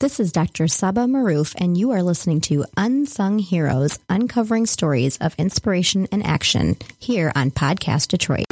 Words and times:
This 0.00 0.18
is 0.18 0.32
Dr. 0.32 0.66
Saba 0.66 1.00
Maroof, 1.00 1.54
and 1.58 1.76
you 1.76 1.90
are 1.90 2.02
listening 2.02 2.40
to 2.48 2.64
Unsung 2.74 3.38
Heroes 3.38 3.98
Uncovering 4.08 4.64
Stories 4.64 5.18
of 5.18 5.34
Inspiration 5.36 6.08
and 6.10 6.24
Action 6.24 6.78
here 6.98 7.30
on 7.36 7.50
Podcast 7.50 8.08
Detroit. 8.08 8.46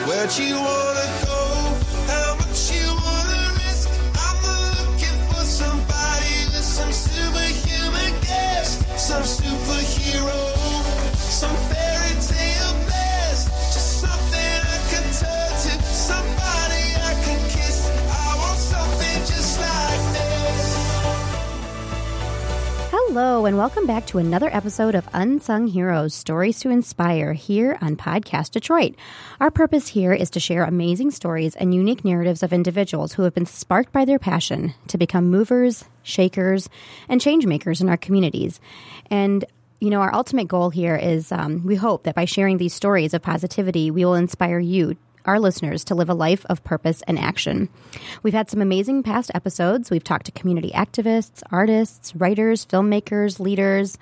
Hello, 23.29 23.45
and 23.45 23.59
welcome 23.59 23.87
back 23.87 24.07
to 24.07 24.17
another 24.17 24.49
episode 24.55 24.95
of 24.95 25.07
Unsung 25.13 25.67
Heroes 25.67 26.14
Stories 26.14 26.61
to 26.61 26.71
Inspire 26.71 27.35
here 27.35 27.77
on 27.82 27.95
Podcast 27.95 28.53
Detroit. 28.53 28.95
Our 29.39 29.50
purpose 29.50 29.89
here 29.89 30.14
is 30.14 30.31
to 30.31 30.41
share 30.41 30.64
amazing 30.64 31.11
stories 31.11 31.55
and 31.55 31.75
unique 31.75 32.06
narratives 32.06 32.42
of 32.42 32.55
individuals 32.55 33.12
who 33.12 33.25
have 33.25 33.34
been 33.34 33.45
sparked 33.45 33.92
by 33.92 34.06
their 34.06 34.19
passion 34.19 34.72
to 34.86 34.97
become 34.97 35.31
movers, 35.31 35.84
shakers, 36.03 36.70
and 37.06 37.20
change 37.20 37.45
makers 37.45 37.83
in 37.83 37.91
our 37.91 37.98
communities. 37.98 38.61
And 39.11 39.45
you 39.78 39.91
know, 39.91 40.00
our 40.00 40.14
ultimate 40.14 40.48
goal 40.48 40.70
here 40.70 40.97
is 40.97 41.31
um, 41.31 41.67
we 41.67 41.77
hope 41.77 42.05
that 42.05 42.14
by 42.14 42.25
sharing 42.25 42.56
these 42.56 42.72
stories 42.72 43.12
of 43.12 43.20
positivity, 43.20 43.91
we 43.91 44.06
will 44.06 44.14
inspire 44.14 44.58
you 44.58 44.97
our 45.25 45.39
listeners 45.39 45.84
to 45.84 45.95
live 45.95 46.08
a 46.08 46.14
life 46.14 46.45
of 46.47 46.64
purpose 46.64 47.03
and 47.06 47.19
action. 47.19 47.69
We've 48.22 48.34
had 48.34 48.50
some 48.50 48.62
amazing 48.62 49.03
past 49.03 49.31
episodes. 49.34 49.91
We've 49.91 50.05
talked 50.05 50.27
to 50.27 50.33
community 50.33 50.70
activists, 50.70 51.42
artists, 51.50 52.14
writers, 52.17 52.67
filmmakers, 52.67 53.41
leaders, 53.41 53.98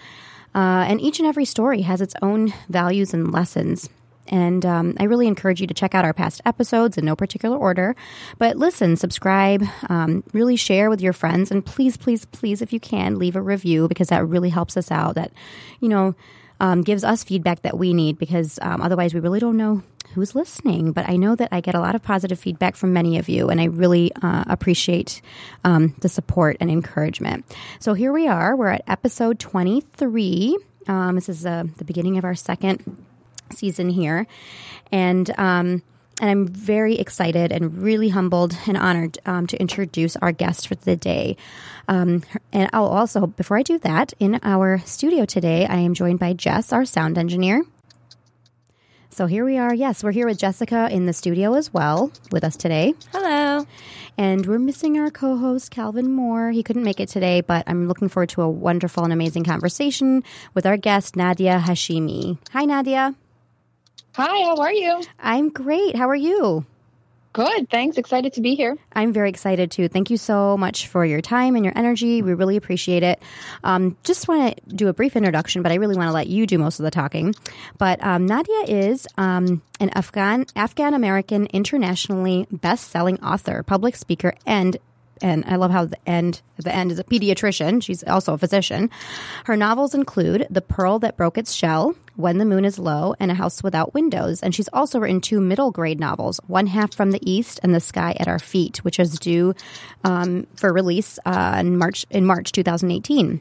uh, 0.54 0.86
and 0.88 1.00
each 1.00 1.18
and 1.18 1.28
every 1.28 1.44
story 1.44 1.82
has 1.82 2.00
its 2.00 2.14
own 2.22 2.52
values 2.68 3.12
and 3.12 3.32
lessons. 3.32 3.88
And 4.28 4.64
um, 4.66 4.94
I 4.98 5.04
really 5.04 5.28
encourage 5.28 5.60
you 5.60 5.66
to 5.66 5.74
check 5.74 5.94
out 5.94 6.04
our 6.04 6.12
past 6.12 6.40
episodes 6.44 6.98
in 6.98 7.04
no 7.04 7.14
particular 7.14 7.56
order. 7.56 7.94
But 8.38 8.56
listen, 8.56 8.96
subscribe, 8.96 9.64
um, 9.88 10.24
really 10.32 10.56
share 10.56 10.90
with 10.90 11.00
your 11.00 11.12
friends, 11.12 11.50
and 11.50 11.64
please, 11.64 11.96
please, 11.96 12.24
please, 12.24 12.62
if 12.62 12.72
you 12.72 12.80
can, 12.80 13.18
leave 13.18 13.36
a 13.36 13.42
review 13.42 13.88
because 13.88 14.08
that 14.08 14.26
really 14.26 14.50
helps 14.50 14.76
us 14.76 14.90
out. 14.90 15.14
That, 15.14 15.32
you 15.80 15.88
know, 15.88 16.14
um, 16.58 16.82
gives 16.82 17.04
us 17.04 17.22
feedback 17.22 17.62
that 17.62 17.78
we 17.78 17.92
need 17.92 18.18
because 18.18 18.58
um, 18.62 18.80
otherwise 18.80 19.12
we 19.14 19.20
really 19.20 19.40
don't 19.40 19.56
know 19.56 19.82
who's 20.16 20.34
listening. 20.34 20.92
But 20.92 21.08
I 21.08 21.16
know 21.16 21.36
that 21.36 21.50
I 21.52 21.60
get 21.60 21.74
a 21.74 21.80
lot 21.80 21.94
of 21.94 22.02
positive 22.02 22.40
feedback 22.40 22.74
from 22.74 22.92
many 22.92 23.18
of 23.18 23.28
you, 23.28 23.50
and 23.50 23.60
I 23.60 23.64
really 23.64 24.10
uh, 24.22 24.44
appreciate 24.48 25.20
um, 25.62 25.94
the 26.00 26.08
support 26.08 26.56
and 26.58 26.70
encouragement. 26.70 27.44
So 27.78 27.92
here 27.94 28.12
we 28.12 28.26
are. 28.26 28.56
We're 28.56 28.70
at 28.70 28.82
episode 28.88 29.38
23. 29.38 30.58
Um, 30.88 31.14
this 31.16 31.28
is 31.28 31.44
uh, 31.44 31.64
the 31.76 31.84
beginning 31.84 32.16
of 32.16 32.24
our 32.24 32.34
second 32.34 32.96
season 33.52 33.90
here. 33.90 34.26
And, 34.90 35.30
um, 35.38 35.82
and 36.20 36.30
I'm 36.30 36.48
very 36.48 36.98
excited 36.98 37.52
and 37.52 37.82
really 37.82 38.08
humbled 38.08 38.56
and 38.66 38.78
honored 38.78 39.18
um, 39.26 39.46
to 39.48 39.60
introduce 39.60 40.16
our 40.16 40.32
guest 40.32 40.66
for 40.66 40.76
the 40.76 40.96
day. 40.96 41.36
Um, 41.88 42.22
and 42.52 42.70
I'll 42.72 42.86
also, 42.86 43.26
before 43.26 43.58
I 43.58 43.62
do 43.62 43.78
that, 43.80 44.14
in 44.18 44.40
our 44.42 44.78
studio 44.86 45.26
today, 45.26 45.66
I 45.66 45.76
am 45.76 45.92
joined 45.92 46.18
by 46.18 46.32
Jess, 46.32 46.72
our 46.72 46.86
sound 46.86 47.18
engineer. 47.18 47.62
So 49.16 49.24
here 49.24 49.46
we 49.46 49.56
are. 49.56 49.72
Yes, 49.72 50.04
we're 50.04 50.12
here 50.12 50.26
with 50.26 50.36
Jessica 50.36 50.90
in 50.92 51.06
the 51.06 51.14
studio 51.14 51.54
as 51.54 51.72
well 51.72 52.12
with 52.30 52.44
us 52.44 52.54
today. 52.54 52.92
Hello. 53.12 53.66
And 54.18 54.44
we're 54.44 54.58
missing 54.58 54.98
our 54.98 55.10
co 55.10 55.38
host, 55.38 55.70
Calvin 55.70 56.12
Moore. 56.12 56.50
He 56.50 56.62
couldn't 56.62 56.84
make 56.84 57.00
it 57.00 57.08
today, 57.08 57.40
but 57.40 57.64
I'm 57.66 57.88
looking 57.88 58.10
forward 58.10 58.28
to 58.30 58.42
a 58.42 58.50
wonderful 58.50 59.04
and 59.04 59.14
amazing 59.14 59.44
conversation 59.44 60.22
with 60.52 60.66
our 60.66 60.76
guest, 60.76 61.16
Nadia 61.16 61.62
Hashimi. 61.64 62.36
Hi, 62.52 62.66
Nadia. 62.66 63.14
Hi, 64.16 64.44
how 64.44 64.56
are 64.56 64.72
you? 64.74 65.02
I'm 65.18 65.48
great. 65.48 65.96
How 65.96 66.10
are 66.10 66.14
you? 66.14 66.66
Good. 67.36 67.68
Thanks. 67.68 67.98
Excited 67.98 68.32
to 68.32 68.40
be 68.40 68.54
here. 68.54 68.78
I'm 68.94 69.12
very 69.12 69.28
excited 69.28 69.70
too. 69.70 69.88
Thank 69.88 70.08
you 70.08 70.16
so 70.16 70.56
much 70.56 70.86
for 70.86 71.04
your 71.04 71.20
time 71.20 71.54
and 71.54 71.66
your 71.66 71.76
energy. 71.76 72.22
We 72.22 72.32
really 72.32 72.56
appreciate 72.56 73.02
it. 73.02 73.22
Um, 73.62 73.94
just 74.04 74.26
want 74.26 74.56
to 74.56 74.74
do 74.74 74.88
a 74.88 74.94
brief 74.94 75.16
introduction, 75.16 75.62
but 75.62 75.70
I 75.70 75.74
really 75.74 75.96
want 75.96 76.08
to 76.08 76.14
let 76.14 76.28
you 76.28 76.46
do 76.46 76.56
most 76.56 76.80
of 76.80 76.84
the 76.84 76.90
talking. 76.90 77.34
But 77.76 78.02
um, 78.02 78.24
Nadia 78.24 78.62
is 78.66 79.06
um, 79.18 79.60
an 79.80 79.90
Afghan 79.90 80.46
Afghan 80.56 80.94
American 80.94 81.44
internationally 81.48 82.46
best 82.50 82.88
selling 82.88 83.22
author, 83.22 83.62
public 83.62 83.96
speaker, 83.96 84.32
and 84.46 84.78
and 85.22 85.44
I 85.46 85.56
love 85.56 85.70
how 85.70 85.86
the 85.86 86.08
end 86.08 86.42
the 86.58 86.74
end 86.74 86.90
is 86.90 86.98
a 86.98 87.04
pediatrician. 87.04 87.82
She's 87.82 88.02
also 88.04 88.34
a 88.34 88.38
physician. 88.38 88.90
Her 89.44 89.56
novels 89.56 89.94
include 89.94 90.46
The 90.50 90.62
Pearl 90.62 90.98
That 91.00 91.16
Broke 91.16 91.38
Its 91.38 91.52
Shell, 91.52 91.94
When 92.16 92.38
the 92.38 92.44
Moon 92.44 92.64
is 92.64 92.78
Low, 92.78 93.14
and 93.20 93.30
A 93.30 93.34
House 93.34 93.62
Without 93.62 93.94
Windows. 93.94 94.42
And 94.42 94.54
she's 94.54 94.68
also 94.72 94.98
written 94.98 95.20
two 95.20 95.40
middle 95.40 95.70
grade 95.70 96.00
novels, 96.00 96.40
One 96.46 96.66
Half 96.66 96.94
from 96.94 97.10
the 97.10 97.30
East 97.30 97.60
and 97.62 97.74
The 97.74 97.80
Sky 97.80 98.16
at 98.18 98.28
Our 98.28 98.38
Feet, 98.38 98.78
which 98.78 98.98
is 98.98 99.18
due 99.18 99.54
um, 100.04 100.46
for 100.56 100.72
release 100.72 101.18
uh, 101.26 101.56
in 101.60 101.76
March 101.76 102.06
in 102.10 102.24
March 102.24 102.52
2018. 102.52 103.40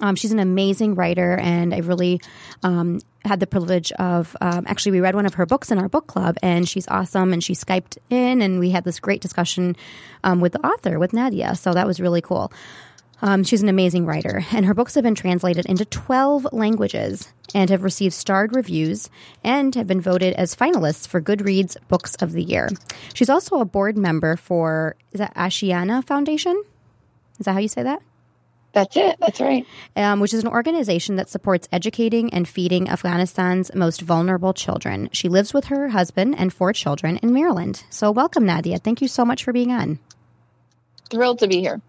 Um, 0.00 0.16
she's 0.16 0.32
an 0.32 0.38
amazing 0.38 0.94
writer, 0.94 1.38
and 1.38 1.74
I 1.74 1.78
really 1.78 2.20
um, 2.62 3.00
had 3.24 3.40
the 3.40 3.46
privilege 3.46 3.92
of 3.92 4.36
um, 4.40 4.64
actually 4.66 4.92
we 4.92 5.00
read 5.00 5.14
one 5.14 5.26
of 5.26 5.34
her 5.34 5.46
books 5.46 5.70
in 5.70 5.78
our 5.78 5.88
book 5.88 6.06
club, 6.06 6.36
and 6.42 6.68
she's 6.68 6.88
awesome. 6.88 7.32
And 7.32 7.44
she 7.44 7.54
skyped 7.54 7.98
in, 8.08 8.42
and 8.42 8.58
we 8.58 8.70
had 8.70 8.84
this 8.84 8.98
great 8.98 9.20
discussion 9.20 9.76
um, 10.24 10.40
with 10.40 10.52
the 10.52 10.66
author, 10.66 10.98
with 10.98 11.12
Nadia. 11.12 11.54
So 11.54 11.72
that 11.74 11.86
was 11.86 12.00
really 12.00 12.20
cool. 12.20 12.52
Um, 13.22 13.44
she's 13.44 13.62
an 13.62 13.68
amazing 13.68 14.06
writer, 14.06 14.44
and 14.52 14.64
her 14.64 14.74
books 14.74 14.94
have 14.94 15.04
been 15.04 15.14
translated 15.14 15.66
into 15.66 15.84
12 15.84 16.48
languages 16.52 17.30
and 17.54 17.68
have 17.68 17.82
received 17.82 18.14
starred 18.14 18.56
reviews 18.56 19.10
and 19.44 19.74
have 19.74 19.86
been 19.86 20.00
voted 20.00 20.32
as 20.34 20.54
finalists 20.54 21.06
for 21.06 21.20
Goodreads 21.20 21.76
Books 21.88 22.14
of 22.16 22.32
the 22.32 22.42
Year. 22.42 22.68
She's 23.12 23.28
also 23.28 23.60
a 23.60 23.64
board 23.64 23.98
member 23.98 24.36
for 24.36 24.96
is 25.12 25.18
that 25.18 25.34
Ashiana 25.34 26.02
Foundation? 26.04 26.62
Is 27.38 27.44
that 27.44 27.52
how 27.52 27.58
you 27.58 27.68
say 27.68 27.82
that? 27.82 28.00
That's 28.72 28.96
it. 28.96 29.16
That's 29.18 29.40
right. 29.40 29.66
Um, 29.96 30.20
which 30.20 30.32
is 30.32 30.44
an 30.44 30.48
organization 30.48 31.16
that 31.16 31.28
supports 31.28 31.68
educating 31.72 32.32
and 32.32 32.46
feeding 32.46 32.88
Afghanistan's 32.88 33.74
most 33.74 34.00
vulnerable 34.00 34.52
children. 34.52 35.08
She 35.12 35.28
lives 35.28 35.52
with 35.52 35.66
her 35.66 35.88
husband 35.88 36.36
and 36.38 36.52
four 36.52 36.72
children 36.72 37.16
in 37.18 37.32
Maryland. 37.32 37.82
So, 37.90 38.10
welcome, 38.10 38.46
Nadia. 38.46 38.78
Thank 38.78 39.02
you 39.02 39.08
so 39.08 39.24
much 39.24 39.42
for 39.44 39.52
being 39.52 39.72
on. 39.72 39.98
Thrilled 41.10 41.40
to 41.40 41.48
be 41.48 41.60
here. 41.60 41.80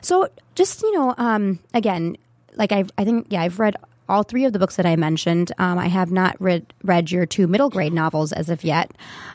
So, 0.00 0.28
just 0.56 0.82
you 0.82 0.92
know, 0.92 1.14
um, 1.16 1.60
again, 1.72 2.16
like 2.56 2.72
I, 2.72 2.84
I 2.96 3.04
think, 3.04 3.28
yeah, 3.30 3.42
I've 3.42 3.60
read 3.60 3.76
all 4.08 4.22
three 4.22 4.44
of 4.44 4.52
the 4.52 4.58
books 4.58 4.76
that 4.76 4.86
I 4.86 4.96
mentioned. 4.96 5.52
Um, 5.58 5.78
I 5.78 5.86
have 5.86 6.10
not 6.10 6.40
read 6.40 6.72
read 6.82 7.10
your 7.10 7.26
two 7.26 7.46
middle 7.46 7.70
grade 7.70 7.92
novels 7.92 8.32
as 8.32 8.48
of 8.48 8.64
yet. 8.64 8.90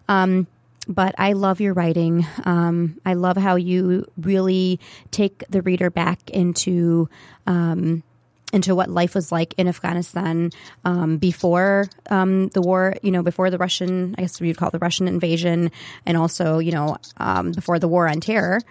Um, 0.09 0.47
but 0.87 1.15
I 1.17 1.33
love 1.33 1.61
your 1.61 1.73
writing. 1.73 2.25
Um, 2.43 2.99
I 3.05 3.13
love 3.13 3.37
how 3.37 3.55
you 3.55 4.05
really 4.17 4.79
take 5.11 5.43
the 5.49 5.61
reader 5.61 5.89
back 5.89 6.29
into 6.29 7.09
um, 7.47 8.03
into 8.51 8.75
what 8.75 8.87
life 8.87 9.15
was 9.15 9.31
like 9.31 9.55
in 9.57 9.67
Afghanistan 9.67 10.51
um, 10.85 11.17
before 11.17 11.87
um, 12.09 12.49
the 12.49 12.61
war. 12.61 12.95
You 13.01 13.11
know, 13.11 13.23
before 13.23 13.49
the 13.49 13.57
Russian, 13.57 14.15
I 14.17 14.21
guess 14.21 14.39
we 14.39 14.47
would 14.47 14.57
call 14.57 14.69
it 14.69 14.73
the 14.73 14.79
Russian 14.79 15.07
invasion, 15.07 15.71
and 16.05 16.17
also 16.17 16.59
you 16.59 16.71
know 16.71 16.97
um, 17.17 17.51
before 17.51 17.79
the 17.79 17.87
war 17.87 18.07
on 18.07 18.19
terror. 18.19 18.61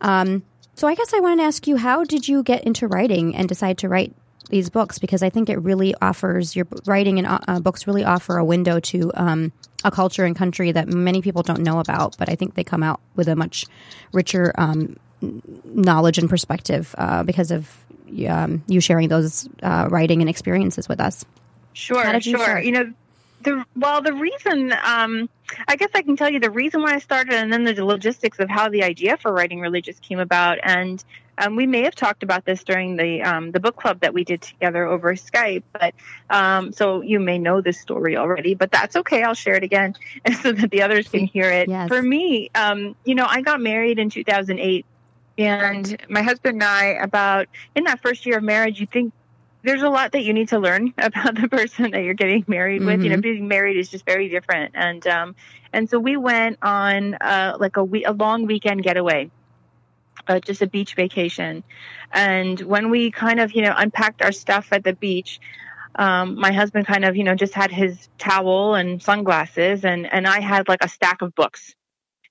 Um, 0.00 0.42
so 0.74 0.88
I 0.88 0.94
guess 0.94 1.12
I 1.12 1.20
wanted 1.20 1.42
to 1.42 1.46
ask 1.46 1.66
you, 1.66 1.76
how 1.76 2.02
did 2.04 2.26
you 2.26 2.42
get 2.42 2.64
into 2.64 2.88
writing 2.88 3.36
and 3.36 3.46
decide 3.48 3.78
to 3.78 3.88
write 3.88 4.14
these 4.52 4.70
books? 4.70 5.00
Because 5.00 5.24
I 5.24 5.30
think 5.30 5.48
it 5.48 5.58
really 5.58 5.96
offers 6.00 6.54
your 6.54 6.68
writing 6.86 7.18
and 7.18 7.26
uh, 7.48 7.58
books 7.58 7.88
really 7.88 8.04
offer 8.04 8.36
a 8.38 8.44
window 8.44 8.78
to 8.78 9.10
um, 9.14 9.52
a 9.82 9.90
culture 9.90 10.24
and 10.24 10.36
country 10.36 10.70
that 10.70 10.86
many 10.86 11.22
people 11.22 11.42
don't 11.42 11.62
know 11.62 11.80
about, 11.80 12.16
but 12.18 12.28
I 12.28 12.36
think 12.36 12.54
they 12.54 12.62
come 12.62 12.84
out 12.84 13.00
with 13.16 13.26
a 13.26 13.34
much 13.34 13.66
richer 14.12 14.52
um, 14.56 14.96
knowledge 15.64 16.18
and 16.18 16.30
perspective 16.30 16.94
uh, 16.98 17.24
because 17.24 17.50
of 17.50 17.68
um, 18.28 18.62
you 18.68 18.80
sharing 18.80 19.08
those 19.08 19.48
uh, 19.62 19.88
writing 19.90 20.20
and 20.20 20.30
experiences 20.30 20.88
with 20.88 21.00
us. 21.00 21.24
Sure, 21.72 22.14
you 22.14 22.20
sure. 22.20 22.38
Start? 22.38 22.64
You 22.64 22.72
know, 22.72 22.92
the 23.42 23.64
well, 23.74 24.02
the 24.02 24.12
reason 24.12 24.72
um, 24.84 25.28
I 25.66 25.76
guess 25.76 25.90
I 25.94 26.02
can 26.02 26.16
tell 26.16 26.30
you 26.30 26.40
the 26.40 26.50
reason 26.50 26.82
why 26.82 26.94
I 26.94 26.98
started, 26.98 27.34
and 27.34 27.52
then 27.52 27.64
the 27.64 27.84
logistics 27.84 28.38
of 28.38 28.50
how 28.50 28.68
the 28.68 28.84
idea 28.84 29.16
for 29.16 29.32
writing 29.32 29.60
really 29.60 29.80
just 29.80 30.02
came 30.02 30.18
about. 30.18 30.58
And 30.62 31.02
um, 31.38 31.56
we 31.56 31.66
may 31.66 31.82
have 31.82 31.94
talked 31.94 32.22
about 32.22 32.44
this 32.44 32.62
during 32.62 32.96
the 32.96 33.22
um, 33.22 33.52
the 33.52 33.60
book 33.60 33.76
club 33.76 34.00
that 34.00 34.12
we 34.12 34.24
did 34.24 34.42
together 34.42 34.86
over 34.86 35.14
Skype, 35.14 35.62
but 35.72 35.94
um, 36.28 36.72
so 36.72 37.00
you 37.00 37.20
may 37.20 37.38
know 37.38 37.60
this 37.60 37.80
story 37.80 38.16
already, 38.16 38.54
but 38.54 38.70
that's 38.70 38.96
okay. 38.96 39.22
I'll 39.22 39.34
share 39.34 39.54
it 39.54 39.62
again 39.62 39.94
so 40.42 40.52
that 40.52 40.70
the 40.70 40.82
others 40.82 41.08
can 41.08 41.24
hear 41.24 41.50
it. 41.50 41.68
Yes. 41.68 41.88
For 41.88 42.02
me, 42.02 42.50
um, 42.54 42.94
you 43.04 43.14
know, 43.14 43.26
I 43.28 43.40
got 43.40 43.60
married 43.60 43.98
in 43.98 44.10
2008, 44.10 44.84
and 45.38 45.96
my 46.08 46.22
husband 46.22 46.54
and 46.54 46.64
I, 46.64 46.84
about 47.02 47.48
in 47.74 47.84
that 47.84 48.00
first 48.02 48.26
year 48.26 48.38
of 48.38 48.44
marriage, 48.44 48.78
you 48.78 48.86
think 48.86 49.14
there's 49.62 49.82
a 49.82 49.88
lot 49.88 50.12
that 50.12 50.24
you 50.24 50.34
need 50.34 50.48
to 50.48 50.58
learn 50.58 50.92
about 50.98 51.34
the 51.40 51.48
person 51.48 51.92
that 51.92 52.02
you're 52.02 52.14
getting 52.14 52.44
married 52.46 52.80
mm-hmm. 52.80 52.86
with. 52.86 53.02
You 53.02 53.08
know, 53.08 53.16
mm-hmm. 53.16 53.22
being 53.22 53.48
married 53.48 53.78
is 53.78 53.88
just 53.88 54.04
very 54.04 54.28
different, 54.28 54.72
and 54.74 55.06
um, 55.06 55.34
and 55.72 55.88
so 55.88 55.98
we 55.98 56.18
went 56.18 56.58
on 56.60 57.14
uh, 57.14 57.56
like 57.58 57.78
a 57.78 57.84
we- 57.84 58.04
a 58.04 58.12
long 58.12 58.46
weekend 58.46 58.82
getaway 58.82 59.30
uh, 60.28 60.40
just 60.40 60.62
a 60.62 60.66
beach 60.66 60.94
vacation. 60.94 61.64
And 62.12 62.60
when 62.60 62.90
we 62.90 63.10
kind 63.10 63.40
of, 63.40 63.52
you 63.52 63.62
know, 63.62 63.74
unpacked 63.76 64.22
our 64.22 64.32
stuff 64.32 64.68
at 64.72 64.84
the 64.84 64.94
beach, 64.94 65.40
um, 65.94 66.36
my 66.36 66.52
husband 66.52 66.86
kind 66.86 67.04
of, 67.04 67.16
you 67.16 67.24
know, 67.24 67.34
just 67.34 67.54
had 67.54 67.70
his 67.70 68.08
towel 68.18 68.74
and 68.74 69.02
sunglasses, 69.02 69.84
and 69.84 70.10
and 70.10 70.26
I 70.26 70.40
had 70.40 70.68
like 70.68 70.82
a 70.82 70.88
stack 70.88 71.22
of 71.22 71.34
books. 71.34 71.74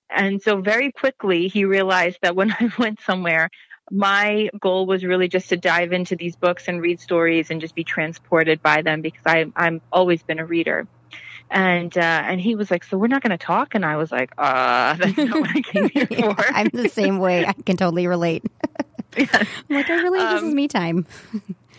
And 0.09 0.41
so 0.41 0.59
very 0.61 0.91
quickly 0.91 1.47
he 1.47 1.65
realized 1.65 2.19
that 2.21 2.35
when 2.35 2.51
I 2.59 2.71
went 2.77 3.01
somewhere, 3.01 3.49
my 3.89 4.49
goal 4.59 4.85
was 4.85 5.03
really 5.03 5.27
just 5.27 5.49
to 5.49 5.57
dive 5.57 5.91
into 5.93 6.15
these 6.15 6.35
books 6.35 6.67
and 6.67 6.81
read 6.81 6.99
stories 6.99 7.51
and 7.51 7.61
just 7.61 7.75
be 7.75 7.83
transported 7.83 8.61
by 8.61 8.81
them 8.81 9.01
because 9.01 9.23
I 9.25 9.45
I'm 9.55 9.81
always 9.91 10.23
been 10.23 10.39
a 10.39 10.45
reader 10.45 10.87
and 11.51 11.95
uh, 11.97 12.01
and 12.01 12.39
he 12.39 12.55
was 12.55 12.71
like, 12.71 12.83
"So 12.83 12.97
we're 12.97 13.07
not 13.07 13.21
going 13.21 13.37
to 13.37 13.37
talk?" 13.37 13.75
And 13.75 13.85
I 13.85 13.97
was 13.97 14.11
like, 14.11 14.31
"Uh, 14.37 14.93
that's 14.99 15.17
not 15.17 15.41
what 15.41 15.49
I 15.49 15.61
came 15.61 15.89
here 15.89 16.07
for." 16.07 16.35
I'm 16.39 16.69
the 16.73 16.89
same 16.89 17.19
way. 17.19 17.45
I 17.45 17.53
can 17.53 17.77
totally 17.77 18.07
relate. 18.07 18.43
yeah. 19.17 19.27
I'm 19.33 19.75
like, 19.75 19.89
I 19.89 19.95
really 19.95 20.19
um, 20.19 20.33
this 20.33 20.43
is 20.43 20.49
um, 20.49 20.55
me 20.55 20.67
time. 20.67 21.05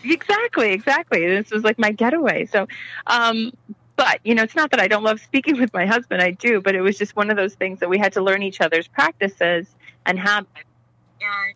exactly, 0.03 0.71
exactly. 0.71 1.25
This 1.25 1.49
was 1.49 1.63
like 1.63 1.79
my 1.79 1.91
getaway. 1.91 2.45
So, 2.45 2.67
um, 3.07 3.51
but 3.95 4.19
you 4.23 4.35
know, 4.35 4.43
it's 4.43 4.55
not 4.55 4.71
that 4.71 4.79
I 4.79 4.87
don't 4.87 5.03
love 5.03 5.19
speaking 5.19 5.59
with 5.59 5.73
my 5.73 5.87
husband. 5.87 6.21
I 6.21 6.31
do, 6.31 6.61
but 6.61 6.75
it 6.75 6.81
was 6.81 6.97
just 6.97 7.15
one 7.15 7.31
of 7.31 7.37
those 7.37 7.55
things 7.55 7.79
that 7.79 7.89
we 7.89 7.97
had 7.97 8.13
to 8.13 8.21
learn 8.21 8.43
each 8.43 8.61
other's 8.61 8.87
practices 8.87 9.67
and 10.05 10.19
habits. 10.19 10.51
And 11.21 11.55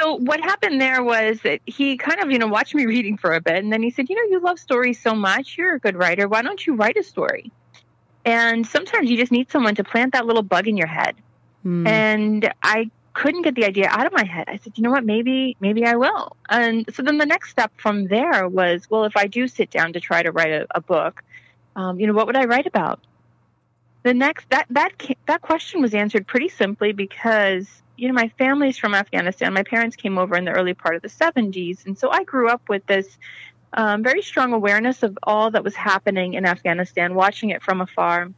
so 0.00 0.16
what 0.16 0.40
happened 0.40 0.80
there 0.80 1.02
was 1.02 1.40
that 1.42 1.60
he 1.66 1.96
kind 1.96 2.20
of, 2.20 2.30
you 2.30 2.38
know, 2.38 2.46
watched 2.46 2.74
me 2.74 2.86
reading 2.94 3.16
for 3.16 3.34
a 3.34 3.40
bit, 3.40 3.56
and 3.56 3.72
then 3.72 3.82
he 3.82 3.90
said, 3.90 4.08
"You 4.08 4.16
know, 4.16 4.30
you 4.30 4.40
love 4.40 4.58
stories 4.58 5.00
so 5.00 5.14
much. 5.14 5.56
You're 5.58 5.74
a 5.74 5.80
good 5.80 5.96
writer. 5.96 6.28
Why 6.28 6.42
don't 6.42 6.64
you 6.66 6.74
write 6.74 6.96
a 6.96 7.02
story?" 7.02 7.52
And 8.24 8.66
sometimes 8.66 9.10
you 9.10 9.16
just 9.16 9.32
need 9.32 9.50
someone 9.50 9.74
to 9.76 9.84
plant 9.84 10.12
that 10.12 10.26
little 10.26 10.42
bug 10.42 10.68
in 10.68 10.76
your 10.76 10.86
head. 10.86 11.16
Mm. 11.64 11.88
And 11.88 12.52
I 12.62 12.90
couldn't 13.14 13.42
get 13.42 13.54
the 13.54 13.64
idea 13.64 13.88
out 13.88 14.06
of 14.06 14.12
my 14.12 14.24
head. 14.24 14.44
I 14.48 14.56
said, 14.56 14.72
"You 14.76 14.82
know 14.82 14.90
what? 14.90 15.04
Maybe, 15.04 15.56
maybe 15.60 15.84
I 15.84 15.96
will." 15.96 16.36
And 16.48 16.88
so 16.94 17.02
then 17.02 17.18
the 17.18 17.26
next 17.26 17.50
step 17.50 17.72
from 17.76 18.06
there 18.06 18.48
was, 18.48 18.88
well, 18.90 19.04
if 19.04 19.16
I 19.16 19.26
do 19.26 19.48
sit 19.48 19.70
down 19.70 19.92
to 19.94 20.00
try 20.00 20.22
to 20.22 20.32
write 20.32 20.52
a, 20.52 20.66
a 20.74 20.80
book, 20.80 21.22
um, 21.76 22.00
you 22.00 22.06
know, 22.06 22.12
what 22.12 22.26
would 22.26 22.36
I 22.36 22.44
write 22.44 22.66
about? 22.66 23.00
The 24.02 24.14
next 24.14 24.48
that 24.50 24.66
that 24.70 24.92
that 25.26 25.42
question 25.42 25.82
was 25.82 25.94
answered 25.94 26.26
pretty 26.26 26.48
simply 26.48 26.92
because 26.92 27.82
you 28.00 28.08
know, 28.08 28.14
my 28.14 28.28
family's 28.38 28.78
from 28.78 28.94
Afghanistan. 28.94 29.52
My 29.52 29.62
parents 29.62 29.94
came 29.94 30.16
over 30.16 30.34
in 30.34 30.46
the 30.46 30.52
early 30.52 30.72
part 30.72 30.96
of 30.96 31.02
the 31.02 31.08
70s. 31.08 31.84
And 31.84 31.98
so 31.98 32.08
I 32.10 32.24
grew 32.24 32.48
up 32.48 32.66
with 32.66 32.86
this 32.86 33.18
um, 33.74 34.02
very 34.02 34.22
strong 34.22 34.54
awareness 34.54 35.02
of 35.02 35.18
all 35.22 35.50
that 35.50 35.62
was 35.62 35.76
happening 35.76 36.32
in 36.32 36.46
Afghanistan, 36.46 37.14
watching 37.14 37.50
it 37.50 37.62
from 37.62 37.82
afar 37.82 38.30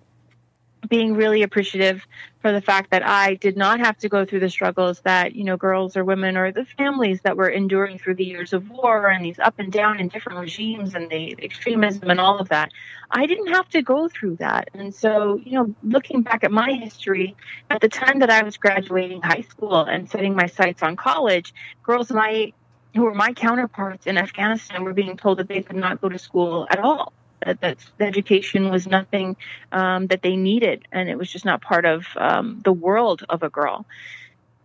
being 0.88 1.14
really 1.14 1.43
appreciative 1.43 2.06
for 2.40 2.52
the 2.52 2.61
fact 2.61 2.90
that 2.90 3.06
I 3.06 3.34
did 3.34 3.56
not 3.56 3.81
have 3.81 3.96
to 3.99 4.08
go 4.08 4.25
through 4.25 4.40
the 4.40 4.50
struggles 4.50 5.00
that, 5.00 5.34
you 5.34 5.44
know, 5.44 5.56
girls 5.56 5.96
or 5.96 6.05
women 6.05 6.37
or 6.37 6.50
the 6.50 6.64
families 6.64 7.20
that 7.23 7.37
were 7.37 7.49
enduring 7.49 7.99
through 7.99 8.17
the 8.17 8.25
years 8.25 8.52
of 8.52 8.69
war 8.69 9.08
and 9.08 9.25
these 9.25 9.38
up 9.38 9.55
and 9.58 9.73
down 9.73 10.00
in 10.00 10.08
different 10.08 10.40
regimes 10.40 10.94
and 10.94 11.08
the 11.08 11.37
extremism 11.43 12.11
and 12.11 12.20
all 12.20 12.38
of 12.38 12.49
that. 12.49 12.73
I 13.11 13.26
didn't 13.26 13.49
have 13.49 13.69
to 13.70 13.82
go 13.82 14.08
through 14.08 14.37
that. 14.37 14.70
And 14.75 14.94
so, 14.94 15.37
you 15.44 15.52
know, 15.52 15.75
looking 15.84 16.23
back 16.23 16.43
at 16.43 16.50
my 16.50 16.73
history, 16.73 17.37
at 17.70 17.81
the 17.81 17.88
time 17.88 18.19
that 18.19 18.31
I 18.31 18.43
was 18.43 18.56
graduating 18.56 19.23
high 19.23 19.43
school 19.43 19.85
and 19.85 20.11
setting 20.11 20.35
my 20.35 20.46
sights 20.46 20.82
on 20.82 20.96
college, 20.96 21.55
girls 21.82 22.11
my 22.11 22.52
who 22.94 23.02
were 23.02 23.14
my 23.14 23.32
counterparts 23.32 24.06
in 24.06 24.19
Afghanistan 24.19 24.85
were 24.85 24.93
being 24.93 25.17
told 25.17 25.38
that 25.38 25.49
they 25.49 25.62
could 25.62 25.76
not 25.76 26.00
go 26.00 26.11
to 26.11 26.19
school 26.19 26.67
at 26.70 26.78
all 26.78 27.12
that, 27.44 27.79
education 28.00 28.71
was 28.71 28.87
nothing 28.87 29.37
um, 29.71 30.06
that 30.09 30.23
they 30.23 30.37
needed, 30.37 30.87
and 30.93 31.09
it 31.09 31.19
was 31.19 31.31
just 31.31 31.44
not 31.44 31.61
part 31.61 31.85
of 31.85 32.06
um, 32.17 32.61
the 32.65 32.73
world 32.73 33.25
of 33.29 33.43
a 33.43 33.50
girl. 33.50 33.87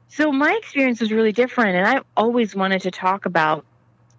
So 0.10 0.32
my 0.32 0.54
experience 0.54 1.02
was 1.02 1.12
really 1.12 1.32
different, 1.32 1.76
and 1.76 1.88
I 1.88 2.02
always 2.16 2.56
wanted 2.56 2.82
to 2.82 2.92
talk 2.92 3.26
about 3.26 3.66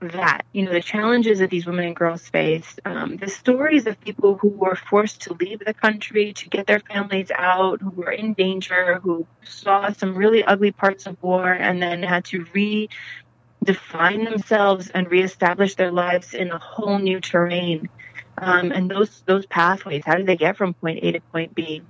that 0.00 0.43
you 0.52 0.64
know 0.64 0.72
the 0.72 0.81
challenges 0.81 1.40
that 1.40 1.50
these 1.50 1.66
women 1.66 1.84
and 1.84 1.96
girls 1.96 2.28
face 2.28 2.78
um, 2.84 3.16
the 3.16 3.28
stories 3.28 3.87
of 3.87 4.00
people 4.00 4.37
who 4.37 4.49
were 4.49 4.76
forced 4.76 5.22
to 5.22 5.34
leave 5.34 5.58
the 5.58 5.75
country 5.75 6.32
to 6.32 6.49
get 6.49 6.66
their 6.66 6.78
families 6.78 7.31
out 7.34 7.81
who 7.81 7.90
were 7.90 8.12
in 8.12 8.32
danger 8.34 9.00
who 9.02 9.26
saw 9.43 9.90
some 9.90 10.14
really 10.14 10.44
ugly 10.44 10.70
parts 10.70 11.06
of 11.06 11.20
war 11.22 11.52
and 11.52 11.82
then 11.82 12.02
had 12.02 12.25
to 12.25 12.44
redefine 12.44 14.25
themselves 14.25 14.88
and 14.88 15.11
reestablish 15.11 15.75
their 15.75 15.90
lives 15.90 16.32
in 16.32 16.52
a 16.52 16.58
whole 16.58 16.99
new 16.99 17.20
terrain 17.20 17.88
um, 18.40 18.73
and 18.73 18.90
those 18.90 19.23
those 19.26 19.46
pathways. 19.46 20.02
How 20.05 20.14
did 20.14 20.26
they 20.26 20.37
get 20.37 20.56
from 20.56 20.75
point 20.75 21.00
A 21.02 21.12
to 21.12 21.20
point 21.20 21.55
B? 21.55 21.82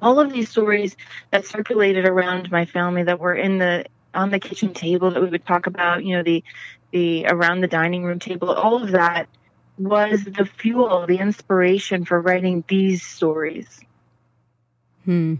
All 0.00 0.18
of 0.18 0.32
these 0.32 0.48
stories 0.48 0.96
that 1.30 1.46
circulated 1.46 2.06
around 2.06 2.50
my 2.50 2.64
family 2.64 3.04
that 3.04 3.20
were 3.20 3.34
in 3.34 3.58
the 3.58 3.86
on 4.14 4.30
the 4.30 4.38
kitchen 4.38 4.74
table 4.74 5.10
that 5.10 5.22
we 5.22 5.28
would 5.28 5.46
talk 5.46 5.66
about, 5.66 6.04
you 6.04 6.16
know, 6.16 6.22
the 6.22 6.44
the 6.90 7.26
around 7.26 7.60
the 7.60 7.68
dining 7.68 8.04
room 8.04 8.18
table, 8.18 8.50
all 8.50 8.82
of 8.82 8.90
that 8.92 9.28
was 9.78 10.24
the 10.24 10.44
fuel, 10.44 11.06
the 11.06 11.18
inspiration 11.18 12.04
for 12.04 12.20
writing 12.20 12.64
these 12.68 13.02
stories. 13.02 13.80
Hmm. 15.04 15.36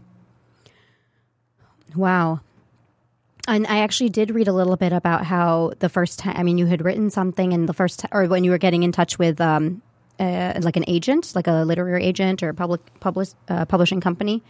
Wow. 1.95 2.41
And 3.49 3.67
I 3.67 3.81
actually 3.81 4.09
did 4.09 4.31
read 4.31 4.49
a 4.49 4.53
little 4.53 4.77
bit 4.77 4.93
about 4.93 5.25
how 5.25 5.73
the 5.81 5.89
first 5.89 6.21
time, 6.21 6.37
I 6.37 6.43
mean, 6.43 6.59
you 6.59 6.67
had 6.67 6.85
written 6.85 7.11
something 7.11 7.53
and 7.53 7.69
the 7.69 7.75
first 7.75 8.01
time, 8.01 8.11
or 8.13 8.27
when 8.27 8.45
you 8.45 8.53
were 8.53 8.59
getting 8.59 8.83
in 8.85 8.93
touch 8.93 9.19
with 9.19 9.41
um, 9.41 9.83
uh, 10.23 10.61
like 10.63 10.77
an 10.77 10.85
agent, 10.87 11.35
like 11.35 11.49
a 11.49 11.65
literary 11.65 12.05
agent 12.05 12.43
or 12.43 12.51
a 12.51 12.55
public 12.55 12.81
publish, 13.01 13.31
uh, 13.49 13.65
publishing 13.65 14.01
company, 14.01 14.43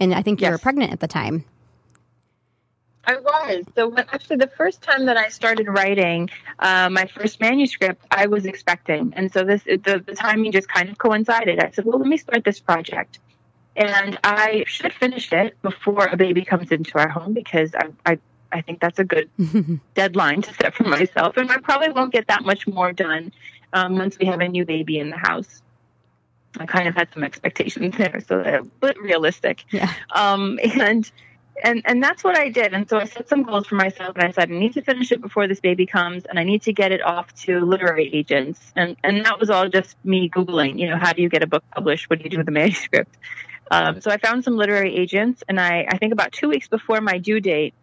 and 0.00 0.14
I 0.14 0.22
think 0.22 0.40
you 0.40 0.46
yes. 0.46 0.52
were 0.52 0.58
pregnant 0.58 0.92
at 0.92 1.00
the 1.00 1.08
time. 1.08 1.44
I 3.04 3.16
was. 3.16 3.64
So 3.74 3.88
when, 3.88 4.04
actually, 4.12 4.36
the 4.36 4.50
first 4.56 4.82
time 4.82 5.06
that 5.06 5.16
I 5.16 5.28
started 5.28 5.66
writing 5.66 6.28
uh, 6.58 6.90
my 6.90 7.06
first 7.06 7.40
manuscript, 7.40 8.04
I 8.10 8.26
was 8.26 8.46
expecting, 8.46 9.12
and 9.16 9.32
so 9.32 9.44
this 9.44 9.64
the, 9.64 10.02
the 10.04 10.14
timing 10.14 10.52
just 10.52 10.68
kind 10.68 10.88
of 10.88 10.98
coincided. 10.98 11.58
I 11.60 11.70
said, 11.70 11.84
"Well, 11.84 11.98
let 11.98 12.08
me 12.08 12.16
start 12.16 12.44
this 12.44 12.60
project," 12.60 13.18
and 13.76 14.18
I 14.24 14.64
should 14.66 14.92
finish 14.92 15.32
it 15.32 15.60
before 15.62 16.06
a 16.06 16.16
baby 16.16 16.44
comes 16.44 16.70
into 16.70 16.98
our 16.98 17.08
home 17.08 17.34
because 17.34 17.74
I, 17.74 18.12
I 18.12 18.18
I 18.50 18.60
think 18.62 18.80
that's 18.80 18.98
a 18.98 19.04
good 19.04 19.30
deadline 19.94 20.42
to 20.42 20.54
set 20.54 20.74
for 20.74 20.84
myself. 20.84 21.36
And 21.36 21.50
I 21.50 21.58
probably 21.58 21.90
won't 21.90 22.12
get 22.12 22.28
that 22.28 22.44
much 22.44 22.66
more 22.66 22.92
done 22.92 23.32
um, 23.72 23.96
once 23.96 24.18
we 24.18 24.26
have 24.26 24.40
a 24.40 24.48
new 24.48 24.64
baby 24.64 24.98
in 24.98 25.10
the 25.10 25.16
house. 25.16 25.62
I 26.58 26.66
kind 26.66 26.88
of 26.88 26.94
had 26.94 27.12
some 27.12 27.24
expectations 27.24 27.96
there, 27.96 28.20
so 28.26 28.40
a 28.40 28.62
bit 28.62 29.00
realistic. 29.00 29.64
Yeah. 29.70 29.92
Um, 30.10 30.58
and 30.80 31.10
and 31.62 31.82
and 31.84 32.02
that's 32.02 32.22
what 32.24 32.38
I 32.38 32.48
did. 32.48 32.72
And 32.72 32.88
so 32.88 32.98
I 32.98 33.04
set 33.04 33.28
some 33.28 33.42
goals 33.42 33.66
for 33.66 33.74
myself, 33.74 34.16
and 34.16 34.24
I 34.24 34.30
said 34.30 34.50
I 34.50 34.54
need 34.54 34.74
to 34.74 34.82
finish 34.82 35.12
it 35.12 35.20
before 35.20 35.48
this 35.48 35.60
baby 35.60 35.86
comes, 35.86 36.24
and 36.24 36.38
I 36.38 36.44
need 36.44 36.62
to 36.62 36.72
get 36.72 36.92
it 36.92 37.02
off 37.02 37.34
to 37.44 37.60
literary 37.60 38.12
agents. 38.14 38.72
And 38.76 38.96
and 39.02 39.24
that 39.24 39.38
was 39.38 39.50
all 39.50 39.68
just 39.68 39.96
me 40.04 40.30
googling. 40.30 40.78
You 40.78 40.90
know, 40.90 40.96
how 40.96 41.12
do 41.12 41.22
you 41.22 41.28
get 41.28 41.42
a 41.42 41.46
book 41.46 41.64
published? 41.74 42.08
What 42.10 42.18
do 42.18 42.24
you 42.24 42.30
do 42.30 42.38
with 42.38 42.48
a 42.48 42.52
manuscript? 42.60 43.16
Um, 43.70 44.00
so 44.00 44.10
I 44.10 44.16
found 44.16 44.44
some 44.44 44.56
literary 44.56 44.96
agents, 44.96 45.42
and 45.48 45.60
I 45.60 45.86
I 45.88 45.98
think 45.98 46.12
about 46.12 46.32
two 46.32 46.48
weeks 46.48 46.68
before 46.68 47.00
my 47.00 47.18
due 47.18 47.40
date, 47.40 47.74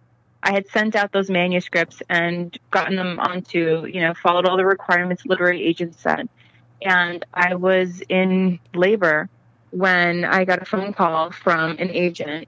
I 0.45 0.53
had 0.53 0.67
sent 0.67 0.95
out 0.95 1.11
those 1.11 1.27
manuscripts 1.27 2.03
and 2.07 2.55
gotten 2.69 2.95
them 2.95 3.19
onto, 3.19 3.87
you 3.91 3.99
know, 4.01 4.13
followed 4.13 4.45
all 4.45 4.57
the 4.57 4.65
requirements 4.65 5.25
literary 5.25 5.63
agents 5.63 5.99
said. 5.99 6.29
And 6.83 7.25
I 7.33 7.55
was 7.55 8.03
in 8.09 8.59
labor 8.75 9.27
when 9.71 10.23
I 10.23 10.45
got 10.45 10.61
a 10.61 10.65
phone 10.65 10.93
call 10.93 11.31
from 11.31 11.71
an 11.79 11.89
agent 11.89 12.47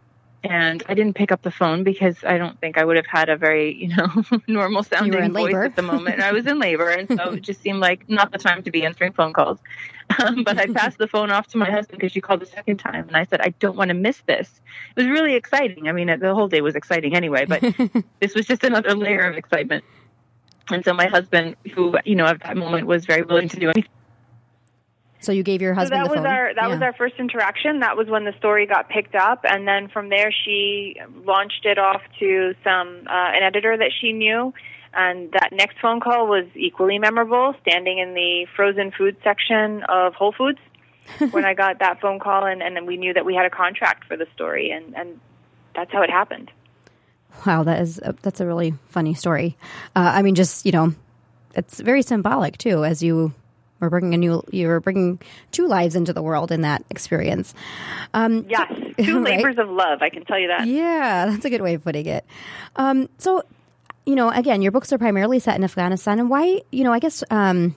and 0.49 0.81
I 0.87 0.93
didn't 0.93 1.15
pick 1.15 1.31
up 1.31 1.41
the 1.41 1.51
phone 1.51 1.83
because 1.83 2.23
I 2.23 2.37
don't 2.37 2.59
think 2.59 2.77
I 2.77 2.85
would 2.85 2.95
have 2.95 3.05
had 3.05 3.27
a 3.27 3.35
very, 3.35 3.73
you 3.75 3.95
know, 3.95 4.23
normal 4.47 4.83
sounding 4.83 5.33
voice 5.33 5.53
at 5.53 5.75
the 5.75 5.81
moment. 5.81 6.21
I 6.21 6.31
was 6.31 6.47
in 6.47 6.57
labor, 6.57 6.89
and 6.89 7.07
so 7.07 7.33
it 7.33 7.41
just 7.41 7.61
seemed 7.61 7.79
like 7.79 8.09
not 8.09 8.31
the 8.31 8.37
time 8.37 8.63
to 8.63 8.71
be 8.71 8.85
answering 8.85 9.13
phone 9.13 9.33
calls. 9.33 9.59
Um, 10.23 10.45
but 10.45 10.57
I 10.57 10.67
passed 10.73 10.99
the 10.99 11.07
phone 11.09 11.31
off 11.31 11.47
to 11.47 11.57
my 11.57 11.69
husband 11.69 11.99
because 11.99 12.13
she 12.13 12.21
called 12.21 12.39
the 12.39 12.45
second 12.45 12.77
time, 12.77 13.09
and 13.09 13.17
I 13.17 13.25
said, 13.25 13.41
"I 13.41 13.49
don't 13.59 13.75
want 13.75 13.89
to 13.89 13.93
miss 13.93 14.21
this." 14.25 14.61
It 14.95 15.01
was 15.01 15.05
really 15.05 15.33
exciting. 15.33 15.89
I 15.89 15.91
mean, 15.91 16.07
the 16.07 16.33
whole 16.33 16.47
day 16.47 16.61
was 16.61 16.77
exciting 16.77 17.13
anyway, 17.13 17.43
but 17.43 17.61
this 18.21 18.33
was 18.33 18.45
just 18.45 18.63
another 18.63 18.95
layer 18.95 19.27
of 19.29 19.35
excitement. 19.35 19.83
And 20.69 20.85
so 20.85 20.93
my 20.93 21.07
husband, 21.07 21.57
who 21.73 21.97
you 22.05 22.15
know 22.15 22.25
at 22.25 22.41
that 22.43 22.55
moment 22.55 22.87
was 22.87 23.05
very 23.05 23.23
willing 23.23 23.49
to 23.49 23.59
do 23.59 23.67
anything 23.69 23.91
so 25.27 25.33
you 25.33 25.43
gave 25.43 25.61
your 25.61 25.73
husband. 25.73 25.99
So 25.99 26.03
that 26.03 26.09
was 26.09 26.25
phone? 26.25 26.25
our 26.25 26.53
that 26.53 26.63
yeah. 26.63 26.67
was 26.69 26.81
our 26.81 26.93
first 26.93 27.15
interaction. 27.19 27.81
That 27.81 27.97
was 27.97 28.07
when 28.07 28.23
the 28.23 28.33
story 28.39 28.65
got 28.65 28.89
picked 28.89 29.13
up, 29.13 29.41
and 29.43 29.67
then 29.67 29.89
from 29.89 30.07
there 30.07 30.31
she 30.31 30.95
launched 31.25 31.65
it 31.65 31.77
off 31.77 32.01
to 32.19 32.55
some 32.63 33.03
uh, 33.07 33.35
an 33.35 33.43
editor 33.43 33.77
that 33.77 33.91
she 33.99 34.13
knew. 34.13 34.53
And 34.93 35.31
that 35.33 35.49
next 35.51 35.77
phone 35.79 35.99
call 35.99 36.27
was 36.27 36.45
equally 36.55 36.97
memorable, 36.97 37.53
standing 37.61 37.99
in 37.99 38.13
the 38.13 38.47
frozen 38.55 38.91
food 38.91 39.17
section 39.21 39.83
of 39.83 40.13
Whole 40.13 40.31
Foods 40.31 40.59
when 41.31 41.43
I 41.43 41.53
got 41.53 41.79
that 41.79 41.99
phone 41.99 42.19
call, 42.19 42.45
and, 42.45 42.63
and 42.63 42.75
then 42.75 42.85
we 42.85 42.95
knew 42.95 43.13
that 43.13 43.25
we 43.25 43.35
had 43.35 43.45
a 43.45 43.49
contract 43.49 44.05
for 44.05 44.15
the 44.15 44.25
story, 44.33 44.71
and, 44.71 44.95
and 44.95 45.19
that's 45.75 45.91
how 45.91 46.01
it 46.01 46.09
happened. 46.09 46.49
Wow, 47.45 47.63
that 47.63 47.81
is 47.81 47.99
a, 48.01 48.15
that's 48.21 48.39
a 48.39 48.47
really 48.47 48.73
funny 48.87 49.13
story. 49.13 49.57
Uh, 49.93 50.11
I 50.15 50.21
mean, 50.21 50.35
just 50.35 50.65
you 50.65 50.71
know, 50.71 50.95
it's 51.53 51.81
very 51.81 52.01
symbolic 52.01 52.57
too, 52.57 52.85
as 52.85 53.03
you 53.03 53.33
we're 53.79 53.89
bringing 53.89 54.13
a 54.13 54.17
new 54.17 54.43
you're 54.51 54.79
bringing 54.79 55.19
two 55.51 55.67
lives 55.67 55.95
into 55.95 56.13
the 56.13 56.21
world 56.21 56.51
in 56.51 56.61
that 56.61 56.83
experience. 56.89 57.53
Um, 58.13 58.45
yes 58.49 58.71
two 58.97 59.21
right? 59.21 59.37
labors 59.37 59.57
of 59.57 59.69
love 59.69 60.01
i 60.01 60.09
can 60.09 60.25
tell 60.25 60.39
you 60.39 60.47
that. 60.47 60.67
Yeah 60.67 61.25
that's 61.29 61.45
a 61.45 61.49
good 61.49 61.61
way 61.61 61.73
of 61.75 61.83
putting 61.83 62.05
it. 62.05 62.25
Um, 62.75 63.09
so 63.17 63.43
you 64.07 64.15
know 64.15 64.29
again 64.29 64.61
your 64.61 64.71
books 64.71 64.91
are 64.93 64.97
primarily 64.97 65.37
set 65.37 65.55
in 65.57 65.63
afghanistan 65.63 66.17
and 66.19 66.29
why 66.29 66.61
you 66.71 66.83
know 66.83 66.93
i 66.93 66.99
guess 66.99 67.23
um, 67.29 67.75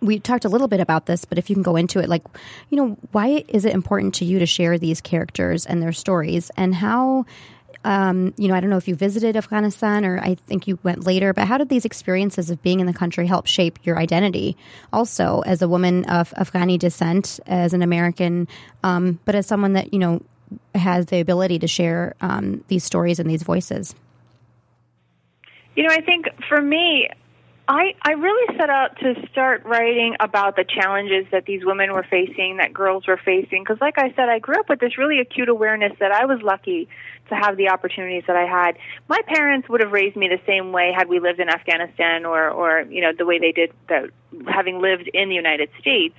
we 0.00 0.18
talked 0.18 0.44
a 0.44 0.48
little 0.48 0.68
bit 0.68 0.80
about 0.80 1.06
this 1.06 1.24
but 1.26 1.38
if 1.38 1.50
you 1.50 1.54
can 1.54 1.62
go 1.62 1.76
into 1.76 2.00
it 2.00 2.08
like 2.08 2.24
you 2.70 2.76
know 2.78 2.96
why 3.12 3.44
is 3.48 3.64
it 3.66 3.74
important 3.74 4.14
to 4.14 4.24
you 4.24 4.38
to 4.38 4.46
share 4.46 4.78
these 4.78 5.00
characters 5.00 5.66
and 5.66 5.82
their 5.82 5.92
stories 5.92 6.50
and 6.56 6.74
how 6.74 7.24
um, 7.84 8.32
you 8.36 8.48
know, 8.48 8.54
I 8.54 8.60
don't 8.60 8.70
know 8.70 8.76
if 8.76 8.86
you 8.86 8.94
visited 8.94 9.36
Afghanistan 9.36 10.04
or 10.04 10.18
I 10.18 10.34
think 10.46 10.66
you 10.66 10.78
went 10.82 11.04
later, 11.04 11.32
but 11.32 11.46
how 11.46 11.58
did 11.58 11.68
these 11.68 11.84
experiences 11.84 12.50
of 12.50 12.62
being 12.62 12.80
in 12.80 12.86
the 12.86 12.92
country 12.92 13.26
help 13.26 13.46
shape 13.46 13.78
your 13.82 13.98
identity? 13.98 14.56
Also, 14.92 15.40
as 15.40 15.62
a 15.62 15.68
woman 15.68 16.04
of 16.04 16.30
Afghani 16.30 16.78
descent, 16.78 17.40
as 17.46 17.74
an 17.74 17.82
American, 17.82 18.46
um, 18.84 19.18
but 19.24 19.34
as 19.34 19.46
someone 19.46 19.72
that, 19.72 19.92
you 19.92 19.98
know, 19.98 20.22
has 20.74 21.06
the 21.06 21.20
ability 21.20 21.58
to 21.60 21.66
share 21.66 22.14
um, 22.20 22.64
these 22.68 22.84
stories 22.84 23.18
and 23.18 23.28
these 23.28 23.42
voices? 23.42 23.94
You 25.74 25.84
know, 25.84 25.94
I 25.94 26.02
think 26.02 26.26
for 26.48 26.60
me, 26.60 27.08
I, 27.68 27.94
I 28.02 28.12
really 28.12 28.56
set 28.58 28.70
out 28.70 28.98
to 28.98 29.14
start 29.30 29.64
writing 29.64 30.16
about 30.18 30.56
the 30.56 30.64
challenges 30.64 31.26
that 31.30 31.44
these 31.46 31.64
women 31.64 31.92
were 31.92 32.02
facing, 32.02 32.56
that 32.56 32.72
girls 32.72 33.06
were 33.06 33.20
facing. 33.24 33.62
Because, 33.62 33.80
like 33.80 33.98
I 33.98 34.12
said, 34.14 34.28
I 34.28 34.40
grew 34.40 34.58
up 34.58 34.68
with 34.68 34.80
this 34.80 34.98
really 34.98 35.20
acute 35.20 35.48
awareness 35.48 35.92
that 36.00 36.10
I 36.10 36.24
was 36.26 36.42
lucky 36.42 36.88
to 37.28 37.36
have 37.36 37.56
the 37.56 37.68
opportunities 37.68 38.24
that 38.26 38.34
I 38.34 38.46
had. 38.46 38.76
My 39.08 39.20
parents 39.26 39.68
would 39.68 39.80
have 39.80 39.92
raised 39.92 40.16
me 40.16 40.28
the 40.28 40.40
same 40.44 40.72
way 40.72 40.92
had 40.96 41.08
we 41.08 41.20
lived 41.20 41.38
in 41.38 41.48
Afghanistan 41.48 42.26
or, 42.26 42.50
or 42.50 42.82
you 42.82 43.00
know, 43.00 43.12
the 43.16 43.24
way 43.24 43.38
they 43.38 43.52
did, 43.52 43.72
the, 43.88 44.10
having 44.48 44.80
lived 44.80 45.08
in 45.14 45.28
the 45.28 45.36
United 45.36 45.70
States. 45.80 46.16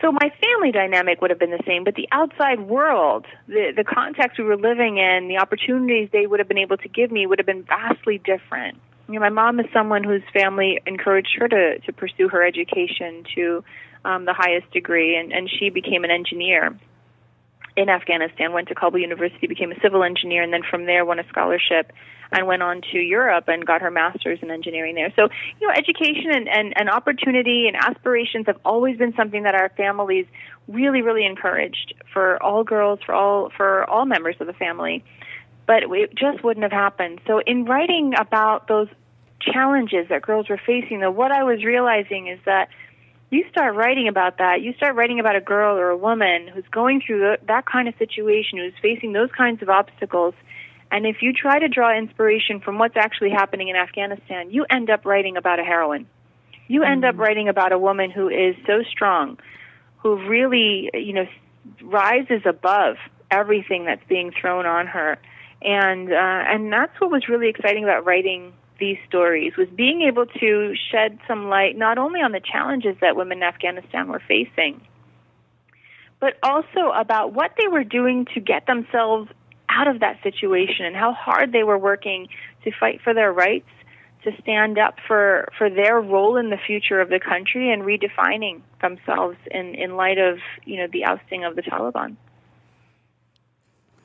So 0.00 0.10
my 0.12 0.32
family 0.42 0.72
dynamic 0.72 1.20
would 1.20 1.30
have 1.30 1.40
been 1.40 1.50
the 1.50 1.62
same, 1.66 1.84
but 1.84 1.94
the 1.94 2.08
outside 2.12 2.60
world, 2.60 3.26
the 3.48 3.72
the 3.74 3.82
context 3.82 4.38
we 4.38 4.44
were 4.44 4.56
living 4.56 4.98
in, 4.98 5.26
the 5.26 5.38
opportunities 5.38 6.08
they 6.12 6.24
would 6.24 6.38
have 6.38 6.46
been 6.46 6.58
able 6.58 6.76
to 6.76 6.88
give 6.88 7.10
me 7.10 7.26
would 7.26 7.40
have 7.40 7.46
been 7.46 7.64
vastly 7.64 8.18
different 8.18 8.78
you 9.08 9.14
know, 9.14 9.20
my 9.20 9.30
mom 9.30 9.58
is 9.58 9.66
someone 9.72 10.04
whose 10.04 10.22
family 10.32 10.80
encouraged 10.86 11.34
her 11.38 11.48
to 11.48 11.78
to 11.80 11.92
pursue 11.92 12.28
her 12.28 12.44
education 12.44 13.24
to 13.34 13.64
um, 14.04 14.26
the 14.26 14.34
highest 14.34 14.70
degree, 14.70 15.16
and 15.16 15.32
and 15.32 15.50
she 15.50 15.70
became 15.70 16.04
an 16.04 16.10
engineer 16.10 16.78
in 17.76 17.88
Afghanistan. 17.88 18.52
Went 18.52 18.68
to 18.68 18.74
Kabul 18.74 19.00
University, 19.00 19.46
became 19.46 19.72
a 19.72 19.80
civil 19.80 20.04
engineer, 20.04 20.42
and 20.42 20.52
then 20.52 20.62
from 20.68 20.84
there 20.84 21.04
won 21.04 21.18
a 21.18 21.26
scholarship 21.28 21.92
and 22.30 22.46
went 22.46 22.62
on 22.62 22.82
to 22.92 22.98
Europe 22.98 23.44
and 23.48 23.64
got 23.64 23.80
her 23.80 23.90
master's 23.90 24.38
in 24.42 24.50
engineering 24.50 24.94
there. 24.94 25.10
So, 25.16 25.28
you 25.58 25.66
know, 25.66 25.72
education 25.72 26.30
and, 26.30 26.46
and, 26.46 26.74
and 26.76 26.90
opportunity 26.90 27.66
and 27.68 27.74
aspirations 27.74 28.44
have 28.48 28.58
always 28.66 28.98
been 28.98 29.14
something 29.16 29.44
that 29.44 29.54
our 29.54 29.70
families 29.78 30.26
really, 30.66 31.00
really 31.00 31.24
encouraged 31.24 31.94
for 32.12 32.42
all 32.42 32.64
girls, 32.64 32.98
for 33.06 33.14
all 33.14 33.50
for 33.56 33.88
all 33.88 34.04
members 34.04 34.36
of 34.40 34.46
the 34.46 34.52
family 34.52 35.02
but 35.68 35.82
it 35.82 36.14
just 36.14 36.42
wouldn't 36.42 36.64
have 36.64 36.72
happened. 36.72 37.20
So, 37.26 37.40
in 37.46 37.66
writing 37.66 38.14
about 38.18 38.66
those 38.66 38.88
challenges 39.38 40.08
that 40.08 40.22
girls 40.22 40.48
were 40.48 40.60
facing, 40.66 41.00
though, 41.00 41.10
what 41.10 41.30
I 41.30 41.44
was 41.44 41.62
realizing 41.62 42.26
is 42.26 42.40
that 42.46 42.70
you 43.30 43.44
start 43.50 43.76
writing 43.76 44.08
about 44.08 44.38
that, 44.38 44.62
you 44.62 44.72
start 44.72 44.96
writing 44.96 45.20
about 45.20 45.36
a 45.36 45.42
girl 45.42 45.76
or 45.76 45.90
a 45.90 45.96
woman 45.96 46.48
who's 46.48 46.64
going 46.70 47.02
through 47.06 47.36
that 47.46 47.66
kind 47.66 47.86
of 47.86 47.94
situation, 47.98 48.58
who's 48.58 48.72
facing 48.80 49.12
those 49.12 49.30
kinds 49.36 49.60
of 49.60 49.68
obstacles. 49.68 50.32
And 50.90 51.06
if 51.06 51.20
you 51.20 51.34
try 51.34 51.58
to 51.58 51.68
draw 51.68 51.96
inspiration 51.96 52.60
from 52.60 52.78
what's 52.78 52.96
actually 52.96 53.30
happening 53.30 53.68
in 53.68 53.76
Afghanistan, 53.76 54.50
you 54.50 54.64
end 54.70 54.88
up 54.88 55.04
writing 55.04 55.36
about 55.36 55.60
a 55.60 55.64
heroine. 55.64 56.06
You 56.66 56.82
end 56.82 57.02
mm. 57.02 57.10
up 57.10 57.18
writing 57.18 57.50
about 57.50 57.72
a 57.72 57.78
woman 57.78 58.10
who 58.10 58.30
is 58.30 58.56
so 58.66 58.82
strong, 58.90 59.38
who 59.98 60.16
really, 60.26 60.88
you 60.94 61.12
know, 61.12 61.26
rises 61.82 62.40
above 62.46 62.96
everything 63.30 63.84
that's 63.84 64.02
being 64.08 64.32
thrown 64.32 64.64
on 64.64 64.86
her 64.86 65.18
and 65.62 66.12
uh, 66.12 66.14
and 66.16 66.72
that's 66.72 66.98
what 67.00 67.10
was 67.10 67.28
really 67.28 67.48
exciting 67.48 67.84
about 67.84 68.04
writing 68.04 68.52
these 68.78 68.98
stories 69.08 69.56
was 69.56 69.68
being 69.68 70.02
able 70.02 70.26
to 70.26 70.74
shed 70.90 71.18
some 71.26 71.48
light 71.48 71.76
not 71.76 71.98
only 71.98 72.20
on 72.20 72.32
the 72.32 72.40
challenges 72.40 72.96
that 73.00 73.16
women 73.16 73.38
in 73.38 73.42
Afghanistan 73.42 74.08
were 74.08 74.22
facing, 74.26 74.80
but 76.20 76.34
also 76.42 76.90
about 76.94 77.32
what 77.32 77.52
they 77.58 77.68
were 77.68 77.84
doing 77.84 78.26
to 78.34 78.40
get 78.40 78.66
themselves 78.66 79.30
out 79.68 79.88
of 79.88 80.00
that 80.00 80.22
situation 80.22 80.86
and 80.86 80.96
how 80.96 81.12
hard 81.12 81.52
they 81.52 81.62
were 81.62 81.78
working 81.78 82.28
to 82.64 82.70
fight 82.78 83.00
for 83.02 83.14
their 83.14 83.32
rights, 83.32 83.68
to 84.24 84.30
stand 84.40 84.78
up 84.78 84.96
for, 85.06 85.48
for 85.56 85.68
their 85.68 86.00
role 86.00 86.36
in 86.36 86.50
the 86.50 86.56
future 86.56 87.00
of 87.00 87.08
the 87.08 87.20
country 87.20 87.72
and 87.72 87.82
redefining 87.82 88.60
themselves 88.80 89.36
in, 89.50 89.74
in 89.74 89.96
light 89.96 90.18
of 90.18 90.38
you 90.64 90.76
know 90.76 90.86
the 90.92 91.04
ousting 91.04 91.44
of 91.44 91.56
the 91.56 91.62
Taliban. 91.62 92.16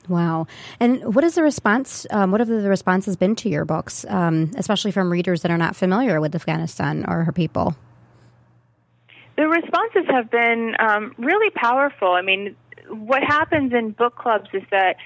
Wow. 0.08 0.46
And 0.80 1.14
what 1.14 1.24
is 1.24 1.34
the 1.34 1.42
response? 1.42 2.06
Um, 2.10 2.30
what 2.30 2.40
have 2.40 2.48
the 2.48 2.68
responses 2.68 3.16
been 3.16 3.34
to 3.36 3.48
your 3.48 3.64
books, 3.64 4.04
um, 4.08 4.50
especially 4.56 4.90
from 4.90 5.10
readers 5.10 5.42
that 5.42 5.50
are 5.50 5.58
not 5.58 5.76
familiar 5.76 6.20
with 6.20 6.34
Afghanistan 6.34 7.04
or 7.08 7.24
her 7.24 7.32
people? 7.32 7.74
The 9.36 9.48
responses 9.48 10.04
have 10.10 10.30
been 10.30 10.76
um, 10.78 11.14
really 11.18 11.50
powerful. 11.50 12.12
I 12.12 12.22
mean, 12.22 12.54
what 12.88 13.22
happens 13.22 13.72
in 13.72 13.90
book 13.90 14.14
clubs 14.16 14.48
is 14.52 14.62
that 14.70 14.96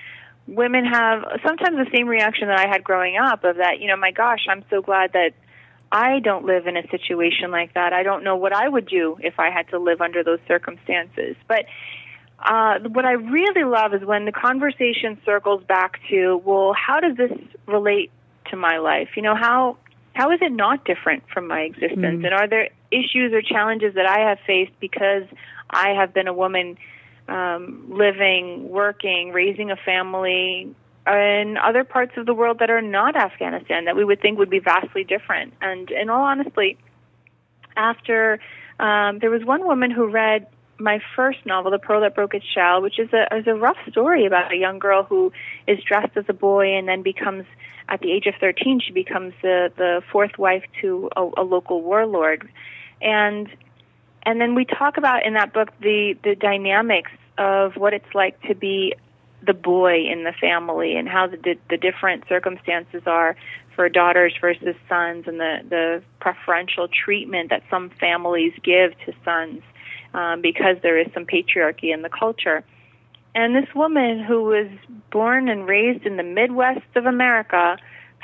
women 0.46 0.84
have 0.84 1.22
sometimes 1.46 1.76
the 1.76 1.86
same 1.94 2.08
reaction 2.08 2.48
that 2.48 2.58
I 2.58 2.68
had 2.68 2.82
growing 2.82 3.16
up 3.16 3.44
of 3.44 3.56
that, 3.56 3.80
you 3.80 3.88
know, 3.88 3.96
my 3.96 4.10
gosh, 4.10 4.46
I'm 4.48 4.64
so 4.70 4.82
glad 4.82 5.12
that 5.12 5.32
I 5.90 6.18
don't 6.20 6.44
live 6.44 6.66
in 6.66 6.76
a 6.76 6.86
situation 6.90 7.50
like 7.50 7.74
that. 7.74 7.92
I 7.92 8.02
don't 8.02 8.24
know 8.24 8.36
what 8.36 8.52
I 8.52 8.68
would 8.68 8.86
do 8.86 9.16
if 9.20 9.38
I 9.38 9.50
had 9.50 9.68
to 9.68 9.78
live 9.78 10.00
under 10.00 10.22
those 10.22 10.40
circumstances. 10.46 11.36
But 11.46 11.64
uh, 12.40 12.78
what 12.90 13.04
I 13.04 13.12
really 13.12 13.64
love 13.64 13.94
is 13.94 14.02
when 14.04 14.24
the 14.24 14.32
conversation 14.32 15.18
circles 15.24 15.62
back 15.64 16.00
to, 16.10 16.40
well, 16.44 16.72
how 16.72 17.00
does 17.00 17.16
this 17.16 17.32
relate 17.66 18.10
to 18.50 18.56
my 18.56 18.78
life? 18.78 19.10
You 19.16 19.22
know, 19.22 19.34
how 19.34 19.76
how 20.14 20.32
is 20.32 20.40
it 20.42 20.50
not 20.50 20.84
different 20.84 21.24
from 21.32 21.46
my 21.46 21.60
existence? 21.60 22.22
Mm. 22.22 22.26
And 22.26 22.34
are 22.34 22.48
there 22.48 22.70
issues 22.90 23.32
or 23.32 23.40
challenges 23.40 23.94
that 23.94 24.06
I 24.06 24.28
have 24.28 24.38
faced 24.46 24.72
because 24.80 25.24
I 25.70 25.90
have 25.90 26.12
been 26.12 26.26
a 26.26 26.32
woman 26.32 26.76
um, 27.28 27.84
living, 27.88 28.68
working, 28.68 29.32
raising 29.32 29.70
a 29.70 29.76
family 29.76 30.74
in 31.06 31.56
other 31.56 31.84
parts 31.84 32.12
of 32.16 32.26
the 32.26 32.34
world 32.34 32.58
that 32.58 32.70
are 32.70 32.82
not 32.82 33.16
Afghanistan 33.16 33.84
that 33.84 33.96
we 33.96 34.04
would 34.04 34.20
think 34.20 34.38
would 34.38 34.50
be 34.50 34.58
vastly 34.58 35.04
different? 35.04 35.54
And 35.60 35.90
in 35.90 36.10
all 36.10 36.24
honesty, 36.24 36.78
after 37.76 38.40
um, 38.80 39.20
there 39.20 39.30
was 39.30 39.44
one 39.44 39.66
woman 39.66 39.90
who 39.90 40.08
read 40.08 40.46
my 40.80 41.00
first 41.16 41.44
novel, 41.44 41.70
The 41.70 41.78
Pearl 41.78 42.00
That 42.00 42.14
Broke 42.14 42.34
Its 42.34 42.46
Shell, 42.46 42.82
which 42.82 42.98
is 42.98 43.08
a 43.12 43.36
is 43.36 43.46
a 43.46 43.54
rough 43.54 43.78
story 43.90 44.26
about 44.26 44.52
a 44.52 44.56
young 44.56 44.78
girl 44.78 45.02
who 45.02 45.32
is 45.66 45.78
dressed 45.82 46.16
as 46.16 46.24
a 46.28 46.32
boy 46.32 46.76
and 46.76 46.88
then 46.88 47.02
becomes 47.02 47.44
at 47.88 48.00
the 48.00 48.12
age 48.12 48.26
of 48.26 48.34
13 48.40 48.80
she 48.80 48.92
becomes 48.92 49.32
the 49.42 49.72
the 49.76 50.02
fourth 50.12 50.38
wife 50.38 50.64
to 50.80 51.08
a, 51.16 51.22
a 51.38 51.42
local 51.42 51.82
warlord. 51.82 52.48
And 53.00 53.48
and 54.24 54.40
then 54.40 54.54
we 54.54 54.64
talk 54.64 54.96
about 54.96 55.24
in 55.26 55.34
that 55.34 55.52
book 55.52 55.70
the 55.80 56.16
the 56.22 56.34
dynamics 56.34 57.10
of 57.36 57.76
what 57.76 57.94
it's 57.94 58.14
like 58.14 58.40
to 58.42 58.54
be 58.54 58.94
the 59.46 59.54
boy 59.54 60.04
in 60.06 60.24
the 60.24 60.32
family 60.32 60.96
and 60.96 61.08
how 61.08 61.26
the 61.26 61.56
the 61.70 61.76
different 61.76 62.24
circumstances 62.28 63.02
are 63.06 63.36
for 63.74 63.88
daughters 63.88 64.34
versus 64.40 64.76
sons 64.88 65.26
and 65.26 65.40
the 65.40 65.58
the 65.68 66.02
preferential 66.20 66.88
treatment 66.88 67.50
that 67.50 67.62
some 67.70 67.90
families 67.90 68.52
give 68.62 68.92
to 69.06 69.12
sons 69.24 69.62
um, 70.18 70.40
because 70.42 70.76
there 70.82 70.98
is 70.98 71.06
some 71.14 71.24
patriarchy 71.24 71.94
in 71.94 72.02
the 72.02 72.08
culture. 72.08 72.64
And 73.36 73.54
this 73.54 73.72
woman 73.74 74.24
who 74.24 74.42
was 74.42 74.66
born 75.12 75.48
and 75.48 75.66
raised 75.66 76.04
in 76.04 76.16
the 76.16 76.24
Midwest 76.24 76.96
of 76.96 77.06
America 77.06 77.76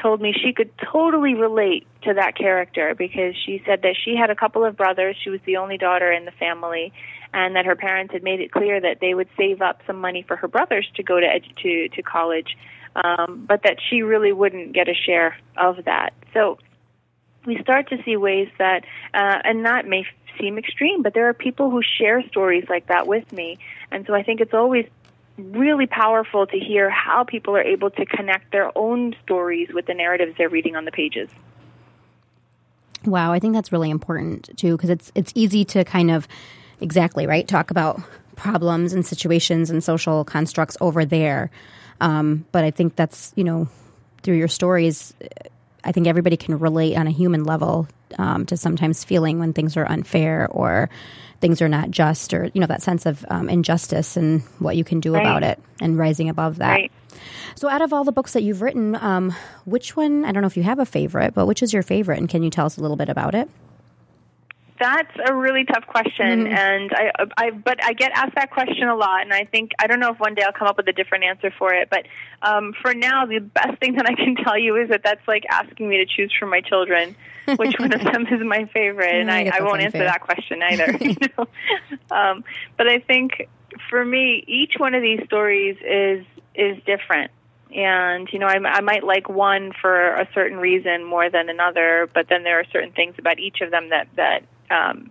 told 0.02 0.20
me 0.20 0.32
she 0.32 0.52
could 0.52 0.72
totally 0.92 1.34
relate 1.34 1.86
to 2.02 2.14
that 2.14 2.36
character 2.36 2.96
because 2.98 3.34
she 3.46 3.62
said 3.64 3.82
that 3.82 3.94
she 4.04 4.16
had 4.16 4.28
a 4.28 4.34
couple 4.34 4.64
of 4.64 4.76
brothers. 4.76 5.16
She 5.22 5.30
was 5.30 5.40
the 5.46 5.56
only 5.56 5.78
daughter 5.78 6.10
in 6.10 6.24
the 6.24 6.32
family, 6.32 6.92
and 7.32 7.54
that 7.54 7.64
her 7.64 7.76
parents 7.76 8.12
had 8.12 8.24
made 8.24 8.40
it 8.40 8.50
clear 8.50 8.80
that 8.80 8.98
they 9.00 9.14
would 9.14 9.28
save 9.36 9.62
up 9.62 9.80
some 9.86 10.00
money 10.00 10.24
for 10.26 10.34
her 10.34 10.48
brothers 10.48 10.90
to 10.96 11.04
go 11.04 11.20
to 11.20 11.26
edu- 11.26 11.56
to 11.62 11.88
to 11.94 12.02
college, 12.02 12.56
um, 12.96 13.44
but 13.46 13.62
that 13.62 13.76
she 13.88 14.02
really 14.02 14.32
wouldn't 14.32 14.72
get 14.72 14.88
a 14.88 14.94
share 14.94 15.36
of 15.56 15.84
that. 15.84 16.12
So 16.32 16.58
we 17.46 17.56
start 17.62 17.88
to 17.90 18.02
see 18.04 18.16
ways 18.16 18.48
that, 18.58 18.84
uh, 19.12 19.38
and 19.44 19.64
that 19.64 19.86
may 19.86 20.04
seem 20.40 20.58
extreme, 20.58 21.02
but 21.02 21.14
there 21.14 21.28
are 21.28 21.34
people 21.34 21.70
who 21.70 21.82
share 21.82 22.26
stories 22.28 22.64
like 22.68 22.86
that 22.88 23.06
with 23.06 23.32
me. 23.32 23.58
And 23.90 24.06
so 24.06 24.14
I 24.14 24.22
think 24.22 24.40
it's 24.40 24.54
always 24.54 24.86
really 25.36 25.86
powerful 25.86 26.46
to 26.46 26.58
hear 26.58 26.88
how 26.90 27.24
people 27.24 27.56
are 27.56 27.62
able 27.62 27.90
to 27.90 28.06
connect 28.06 28.52
their 28.52 28.76
own 28.76 29.14
stories 29.24 29.68
with 29.72 29.86
the 29.86 29.94
narratives 29.94 30.34
they're 30.38 30.48
reading 30.48 30.76
on 30.76 30.84
the 30.84 30.92
pages. 30.92 31.28
Wow, 33.04 33.32
I 33.32 33.38
think 33.38 33.54
that's 33.54 33.72
really 33.72 33.90
important 33.90 34.56
too 34.56 34.76
because 34.76 34.90
it's 34.90 35.12
it's 35.14 35.32
easy 35.34 35.64
to 35.66 35.84
kind 35.84 36.10
of 36.10 36.26
exactly 36.80 37.26
right 37.26 37.46
talk 37.46 37.70
about 37.70 38.00
problems 38.36 38.92
and 38.92 39.04
situations 39.04 39.70
and 39.70 39.84
social 39.84 40.24
constructs 40.24 40.76
over 40.80 41.04
there, 41.04 41.50
um, 42.00 42.46
but 42.50 42.64
I 42.64 42.70
think 42.70 42.96
that's 42.96 43.32
you 43.36 43.44
know 43.44 43.68
through 44.22 44.36
your 44.36 44.48
stories 44.48 45.12
I 45.84 45.92
think 45.92 46.06
everybody 46.06 46.36
can 46.36 46.58
relate 46.58 46.96
on 46.96 47.06
a 47.06 47.10
human 47.10 47.44
level 47.44 47.86
um, 48.18 48.46
to 48.46 48.56
sometimes 48.56 49.04
feeling 49.04 49.38
when 49.38 49.52
things 49.52 49.76
are 49.76 49.86
unfair 49.86 50.48
or 50.50 50.88
things 51.40 51.60
are 51.60 51.68
not 51.68 51.90
just, 51.90 52.32
or 52.32 52.50
you 52.54 52.60
know 52.60 52.66
that 52.66 52.82
sense 52.82 53.06
of 53.06 53.24
um, 53.28 53.48
injustice 53.50 54.16
and 54.16 54.42
what 54.58 54.76
you 54.76 54.84
can 54.84 55.00
do 55.00 55.14
right. 55.14 55.20
about 55.20 55.42
it, 55.42 55.60
and 55.80 55.98
rising 55.98 56.28
above 56.28 56.58
that. 56.58 56.70
Right. 56.70 56.92
So, 57.56 57.68
out 57.68 57.82
of 57.82 57.92
all 57.92 58.04
the 58.04 58.12
books 58.12 58.32
that 58.32 58.42
you've 58.42 58.62
written, 58.62 58.96
um, 58.96 59.34
which 59.64 59.96
one? 59.96 60.24
I 60.24 60.32
don't 60.32 60.40
know 60.40 60.46
if 60.46 60.56
you 60.56 60.62
have 60.62 60.78
a 60.78 60.86
favorite, 60.86 61.34
but 61.34 61.46
which 61.46 61.62
is 61.62 61.72
your 61.72 61.82
favorite, 61.82 62.18
and 62.18 62.28
can 62.28 62.42
you 62.42 62.50
tell 62.50 62.66
us 62.66 62.78
a 62.78 62.80
little 62.80 62.96
bit 62.96 63.08
about 63.08 63.34
it? 63.34 63.48
That's 64.78 65.12
a 65.24 65.32
really 65.32 65.64
tough 65.64 65.86
question, 65.86 66.46
mm-hmm. 66.46 66.52
and 66.52 66.92
I, 66.92 67.12
I, 67.36 67.50
but 67.50 67.82
I 67.82 67.92
get 67.92 68.10
asked 68.12 68.34
that 68.34 68.50
question 68.50 68.88
a 68.88 68.96
lot, 68.96 69.22
and 69.22 69.32
I 69.32 69.44
think 69.44 69.70
I 69.78 69.86
don't 69.86 70.00
know 70.00 70.10
if 70.10 70.18
one 70.18 70.34
day 70.34 70.42
I'll 70.42 70.52
come 70.52 70.66
up 70.66 70.76
with 70.76 70.88
a 70.88 70.92
different 70.92 71.22
answer 71.22 71.52
for 71.56 71.72
it. 71.72 71.88
But 71.90 72.06
um, 72.42 72.74
for 72.82 72.92
now, 72.92 73.24
the 73.24 73.38
best 73.38 73.78
thing 73.78 73.94
that 73.94 74.06
I 74.06 74.14
can 74.14 74.34
tell 74.44 74.58
you 74.58 74.74
is 74.76 74.88
that 74.88 75.02
that's 75.04 75.26
like 75.28 75.44
asking 75.48 75.88
me 75.88 75.98
to 75.98 76.06
choose 76.06 76.32
for 76.36 76.46
my 76.46 76.60
children, 76.60 77.14
which 77.54 77.78
one 77.78 77.92
of 77.92 78.00
them 78.12 78.26
is 78.26 78.44
my 78.44 78.64
favorite, 78.74 79.14
and 79.14 79.30
I, 79.30 79.44
I, 79.44 79.58
I 79.58 79.62
won't 79.62 79.80
answer 79.80 79.98
that 79.98 80.22
question 80.22 80.60
either. 80.68 80.96
you 81.00 81.16
know? 81.38 81.46
um, 82.10 82.42
but 82.76 82.88
I 82.88 82.98
think 82.98 83.48
for 83.88 84.04
me, 84.04 84.42
each 84.48 84.74
one 84.78 84.94
of 84.94 85.02
these 85.02 85.20
stories 85.26 85.76
is 85.88 86.24
is 86.56 86.82
different 86.84 87.30
and 87.74 88.28
you 88.32 88.38
know 88.38 88.46
I, 88.46 88.58
I 88.64 88.80
might 88.80 89.02
like 89.02 89.28
one 89.28 89.72
for 89.80 90.14
a 90.14 90.28
certain 90.32 90.58
reason 90.58 91.02
more 91.02 91.28
than 91.28 91.48
another 91.48 92.08
but 92.14 92.28
then 92.28 92.44
there 92.44 92.60
are 92.60 92.64
certain 92.72 92.92
things 92.92 93.16
about 93.18 93.40
each 93.40 93.60
of 93.60 93.72
them 93.72 93.88
that 93.90 94.06
that 94.14 94.44
um, 94.70 95.10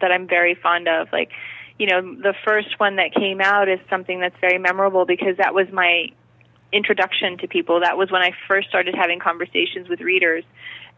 that 0.00 0.10
I'm 0.10 0.26
very 0.26 0.54
fond 0.54 0.88
of. 0.88 1.08
Like, 1.12 1.30
you 1.78 1.86
know, 1.86 2.00
the 2.00 2.34
first 2.44 2.78
one 2.78 2.96
that 2.96 3.14
came 3.14 3.40
out 3.40 3.68
is 3.68 3.78
something 3.88 4.20
that's 4.20 4.36
very 4.40 4.58
memorable 4.58 5.06
because 5.06 5.36
that 5.38 5.54
was 5.54 5.66
my 5.72 6.08
introduction 6.72 7.38
to 7.38 7.48
people. 7.48 7.80
That 7.80 7.96
was 7.96 8.10
when 8.10 8.22
I 8.22 8.32
first 8.48 8.68
started 8.68 8.94
having 8.94 9.18
conversations 9.18 9.88
with 9.88 10.00
readers. 10.00 10.44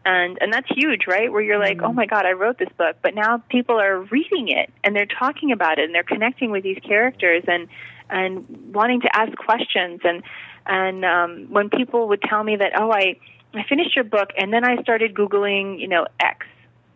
And 0.05 0.37
and 0.41 0.51
that's 0.51 0.67
huge, 0.69 1.07
right? 1.07 1.31
Where 1.31 1.41
you're 1.41 1.59
like, 1.59 1.77
mm-hmm. 1.77 1.85
"Oh 1.85 1.93
my 1.93 2.05
god, 2.05 2.25
I 2.25 2.33
wrote 2.33 2.57
this 2.57 2.69
book." 2.77 2.97
But 3.01 3.15
now 3.15 3.37
people 3.49 3.79
are 3.79 4.01
reading 4.01 4.49
it 4.49 4.69
and 4.83 4.93
they're 4.93 5.05
talking 5.05 5.53
about 5.53 5.79
it 5.79 5.85
and 5.85 5.95
they're 5.95 6.03
connecting 6.03 6.51
with 6.51 6.63
these 6.63 6.79
characters 6.85 7.43
and 7.47 7.69
and 8.09 8.73
wanting 8.73 8.99
to 9.01 9.15
ask 9.15 9.31
questions 9.37 10.01
and 10.03 10.21
and 10.65 11.05
um 11.05 11.47
when 11.49 11.69
people 11.69 12.09
would 12.09 12.21
tell 12.21 12.43
me 12.43 12.57
that, 12.57 12.73
"Oh, 12.77 12.91
I 12.91 13.15
I 13.53 13.63
finished 13.63 13.95
your 13.95 14.03
book 14.03 14.31
and 14.37 14.51
then 14.51 14.65
I 14.65 14.81
started 14.81 15.13
googling, 15.13 15.79
you 15.79 15.87
know, 15.87 16.05
X 16.19 16.45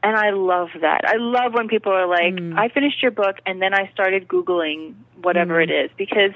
and 0.07 0.15
I 0.15 0.29
love 0.29 0.69
that. 0.79 1.01
I 1.05 1.17
love 1.17 1.53
when 1.53 1.67
people 1.67 1.91
are 1.91 2.07
like, 2.07 2.33
mm. 2.33 2.57
I 2.57 2.69
finished 2.69 3.01
your 3.01 3.11
book 3.11 3.39
and 3.45 3.61
then 3.61 3.73
I 3.73 3.89
started 3.91 4.25
googling 4.25 4.93
whatever 5.21 5.55
mm. 5.55 5.63
it 5.63 5.69
is 5.69 5.91
because 5.97 6.31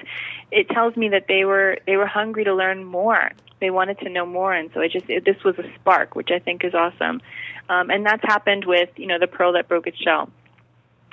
it 0.50 0.68
tells 0.68 0.94
me 0.94 1.08
that 1.08 1.24
they 1.26 1.46
were 1.46 1.78
they 1.86 1.96
were 1.96 2.06
hungry 2.06 2.44
to 2.44 2.54
learn 2.54 2.84
more. 2.84 3.30
They 3.60 3.70
wanted 3.70 3.98
to 4.00 4.10
know 4.10 4.26
more 4.26 4.52
and 4.52 4.70
so 4.74 4.80
it 4.80 4.92
just 4.92 5.08
it, 5.08 5.24
this 5.24 5.42
was 5.42 5.58
a 5.58 5.64
spark, 5.76 6.14
which 6.14 6.30
I 6.30 6.38
think 6.38 6.64
is 6.64 6.74
awesome. 6.74 7.22
Um, 7.70 7.88
and 7.88 8.04
that's 8.04 8.22
happened 8.24 8.66
with, 8.66 8.90
you 8.96 9.06
know, 9.06 9.18
The 9.18 9.26
Pearl 9.26 9.54
That 9.54 9.68
Broke 9.68 9.86
Its 9.86 9.96
Shell. 9.96 10.28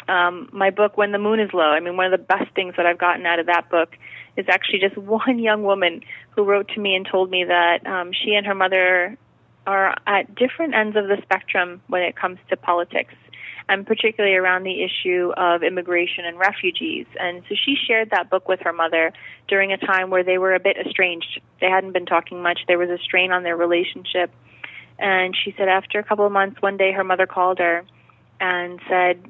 Um, 0.10 0.50
my 0.52 0.70
book 0.70 0.98
When 0.98 1.14
the 1.14 1.20
Moon 1.20 1.40
is 1.40 1.54
Low. 1.54 1.72
I 1.72 1.80
mean, 1.80 1.96
one 1.96 2.12
of 2.12 2.20
the 2.20 2.26
best 2.26 2.54
things 2.56 2.74
that 2.76 2.86
I've 2.86 2.98
gotten 2.98 3.26
out 3.26 3.40
of 3.40 3.46
that 3.46 3.70
book 3.70 3.96
is 4.36 4.48
actually 4.50 4.80
just 4.80 4.98
one 5.22 5.40
young 5.40 5.64
woman 5.64 6.02
who 6.32 6.44
wrote 6.44 6.68
to 6.70 6.82
me 6.82 6.96
and 6.96 7.08
told 7.10 7.32
me 7.32 7.46
that 7.46 7.88
um, 7.88 8.12
she 8.12 8.34
and 8.34 8.46
her 8.46 8.56
mother 8.56 9.18
are 9.70 9.96
at 10.08 10.34
different 10.34 10.74
ends 10.74 10.98
of 10.98 11.08
the 11.08 11.18
spectrum 11.22 11.80
when 11.88 12.02
it 12.02 12.16
comes 12.16 12.40
to 12.50 12.58
politics, 12.58 13.14
and 13.68 13.86
particularly 13.86 14.36
around 14.36 14.64
the 14.64 14.84
issue 14.84 15.32
of 15.38 15.62
immigration 15.62 16.26
and 16.26 16.40
refugees. 16.40 17.06
And 17.20 17.44
so 17.48 17.54
she 17.54 17.76
shared 17.88 18.10
that 18.10 18.32
book 18.32 18.48
with 18.48 18.62
her 18.62 18.74
mother 18.74 19.14
during 19.48 19.72
a 19.72 19.78
time 19.78 20.10
where 20.10 20.24
they 20.24 20.40
were 20.40 20.56
a 20.56 20.60
bit 20.60 20.76
estranged. 20.84 21.40
They 21.62 21.68
hadn't 21.68 21.92
been 21.92 22.08
talking 22.08 22.42
much, 22.42 22.62
there 22.68 22.80
was 22.80 22.90
a 22.90 22.98
strain 22.98 23.32
on 23.32 23.44
their 23.44 23.56
relationship. 23.56 24.32
And 24.98 25.36
she 25.36 25.54
said 25.56 25.68
after 25.70 26.00
a 26.00 26.04
couple 26.04 26.26
of 26.26 26.32
months, 26.32 26.60
one 26.64 26.76
day 26.76 26.92
her 26.92 27.04
mother 27.04 27.28
called 27.28 27.60
her 27.60 27.84
and 28.42 28.80
said, 28.90 29.24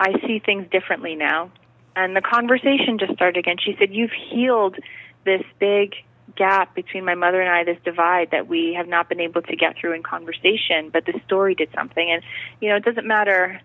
I 0.00 0.18
see 0.26 0.40
things 0.44 0.66
differently 0.72 1.14
now. 1.14 1.52
And 1.94 2.16
the 2.16 2.20
conversation 2.20 2.98
just 2.98 3.12
started 3.14 3.38
again. 3.38 3.56
She 3.64 3.76
said, 3.78 3.94
You've 3.94 4.10
healed 4.30 4.76
this 5.24 5.42
big 5.60 5.94
gap 6.38 6.74
between 6.74 7.04
my 7.04 7.16
mother 7.16 7.40
and 7.40 7.50
I, 7.50 7.64
this 7.64 7.82
divide 7.84 8.30
that 8.30 8.46
we 8.46 8.74
have 8.74 8.86
not 8.86 9.08
been 9.08 9.20
able 9.20 9.42
to 9.42 9.56
get 9.56 9.76
through 9.76 9.94
in 9.94 10.02
conversation, 10.02 10.90
but 10.92 11.04
the 11.04 11.20
story 11.26 11.54
did 11.54 11.68
something. 11.74 12.08
And, 12.08 12.22
you 12.60 12.70
know, 12.70 12.76
it 12.76 12.84
doesn't 12.84 13.06
matter 13.06 13.60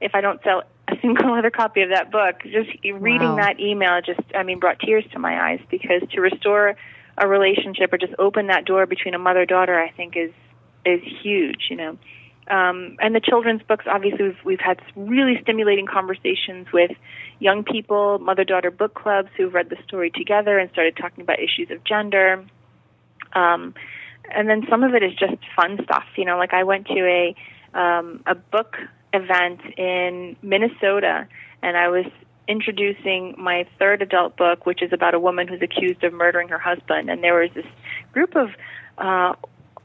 if 0.00 0.14
I 0.14 0.20
don't 0.20 0.42
sell 0.42 0.64
a 0.88 0.96
single 1.00 1.32
other 1.32 1.50
copy 1.50 1.82
of 1.82 1.90
that 1.90 2.10
book. 2.10 2.42
Just 2.42 2.70
reading 2.84 3.28
wow. 3.28 3.36
that 3.36 3.60
email 3.60 4.00
just, 4.02 4.20
I 4.34 4.42
mean, 4.42 4.58
brought 4.58 4.80
tears 4.80 5.04
to 5.12 5.18
my 5.18 5.52
eyes 5.52 5.60
because 5.70 6.02
to 6.12 6.20
restore 6.20 6.76
a 7.16 7.28
relationship 7.28 7.92
or 7.92 7.98
just 7.98 8.14
open 8.18 8.48
that 8.48 8.64
door 8.64 8.86
between 8.86 9.14
a 9.14 9.18
mother 9.18 9.46
daughter, 9.46 9.78
I 9.78 9.90
think 9.90 10.16
is 10.16 10.32
is 10.84 11.00
huge. 11.22 11.68
You 11.70 11.76
know, 11.76 11.98
um, 12.48 12.96
and 13.00 13.14
the 13.14 13.20
children's 13.20 13.62
books, 13.62 13.86
obviously, 13.90 14.26
we've, 14.26 14.44
we've 14.44 14.60
had 14.60 14.80
really 14.94 15.40
stimulating 15.42 15.86
conversations 15.86 16.68
with 16.72 16.92
young 17.40 17.64
people, 17.64 18.18
mother 18.18 18.44
daughter 18.44 18.70
book 18.70 18.94
clubs 18.94 19.28
who've 19.36 19.52
read 19.52 19.68
the 19.68 19.76
story 19.86 20.10
together 20.10 20.58
and 20.58 20.70
started 20.70 20.96
talking 20.96 21.22
about 21.22 21.38
issues 21.40 21.70
of 21.70 21.82
gender. 21.82 22.44
Um, 23.32 23.74
and 24.32 24.48
then 24.48 24.64
some 24.70 24.84
of 24.84 24.94
it 24.94 25.02
is 25.02 25.12
just 25.14 25.36
fun 25.56 25.78
stuff. 25.82 26.04
You 26.16 26.24
know, 26.24 26.38
like 26.38 26.54
I 26.54 26.62
went 26.62 26.86
to 26.86 27.00
a 27.00 27.34
um, 27.78 28.22
a 28.26 28.34
book 28.34 28.76
event 29.12 29.60
in 29.76 30.36
Minnesota, 30.40 31.26
and 31.62 31.76
I 31.76 31.88
was 31.88 32.06
introducing 32.48 33.34
my 33.36 33.66
third 33.78 34.02
adult 34.02 34.36
book, 34.36 34.66
which 34.66 34.82
is 34.82 34.92
about 34.92 35.14
a 35.14 35.20
woman 35.20 35.48
who's 35.48 35.62
accused 35.62 36.04
of 36.04 36.12
murdering 36.12 36.48
her 36.48 36.58
husband. 36.58 37.10
And 37.10 37.22
there 37.22 37.34
was 37.34 37.50
this 37.54 37.66
group 38.12 38.36
of 38.36 38.50
uh, 38.98 39.34
a 39.34 39.36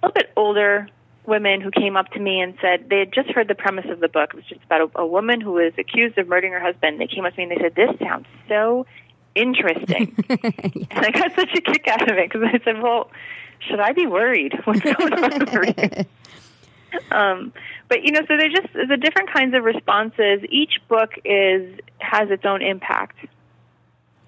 little 0.01 0.13
bit 0.13 0.31
older 0.35 0.87
women 1.25 1.61
who 1.61 1.71
came 1.71 1.95
up 1.95 2.11
to 2.11 2.19
me 2.19 2.39
and 2.41 2.55
said 2.61 2.89
they 2.89 2.99
had 2.99 3.13
just 3.13 3.29
heard 3.29 3.47
the 3.47 3.55
premise 3.55 3.85
of 3.89 3.99
the 3.99 4.07
book. 4.07 4.31
It 4.33 4.35
was 4.35 4.45
just 4.45 4.63
about 4.63 4.81
a, 4.81 5.01
a 5.01 5.05
woman 5.05 5.41
who 5.41 5.53
was 5.53 5.73
accused 5.77 6.17
of 6.17 6.27
murdering 6.27 6.53
her 6.53 6.59
husband. 6.59 6.99
They 6.99 7.07
came 7.07 7.25
up 7.25 7.33
to 7.33 7.37
me 7.37 7.43
and 7.43 7.51
they 7.51 7.61
said, 7.61 7.75
"This 7.75 7.97
sounds 7.99 8.25
so 8.47 8.85
interesting," 9.35 10.15
yeah. 10.29 10.35
and 10.91 11.05
I 11.05 11.11
got 11.11 11.35
such 11.35 11.53
a 11.55 11.61
kick 11.61 11.87
out 11.87 12.09
of 12.09 12.17
it 12.17 12.31
because 12.31 12.43
I 12.43 12.59
said, 12.63 12.81
"Well, 12.81 13.11
should 13.59 13.79
I 13.79 13.93
be 13.93 14.07
worried? 14.07 14.59
What's 14.63 14.81
going 14.81 15.13
on 15.13 15.47
over 15.47 15.65
here?" 15.65 16.05
Um, 17.09 17.53
but 17.87 18.03
you 18.03 18.11
know, 18.11 18.19
so 18.27 18.35
there's 18.35 18.51
just 18.51 18.73
the 18.73 18.97
different 18.97 19.31
kinds 19.31 19.55
of 19.55 19.63
responses. 19.63 20.41
Each 20.49 20.73
book 20.89 21.11
is 21.23 21.79
has 21.99 22.29
its 22.29 22.43
own 22.45 22.61
impact. 22.61 23.15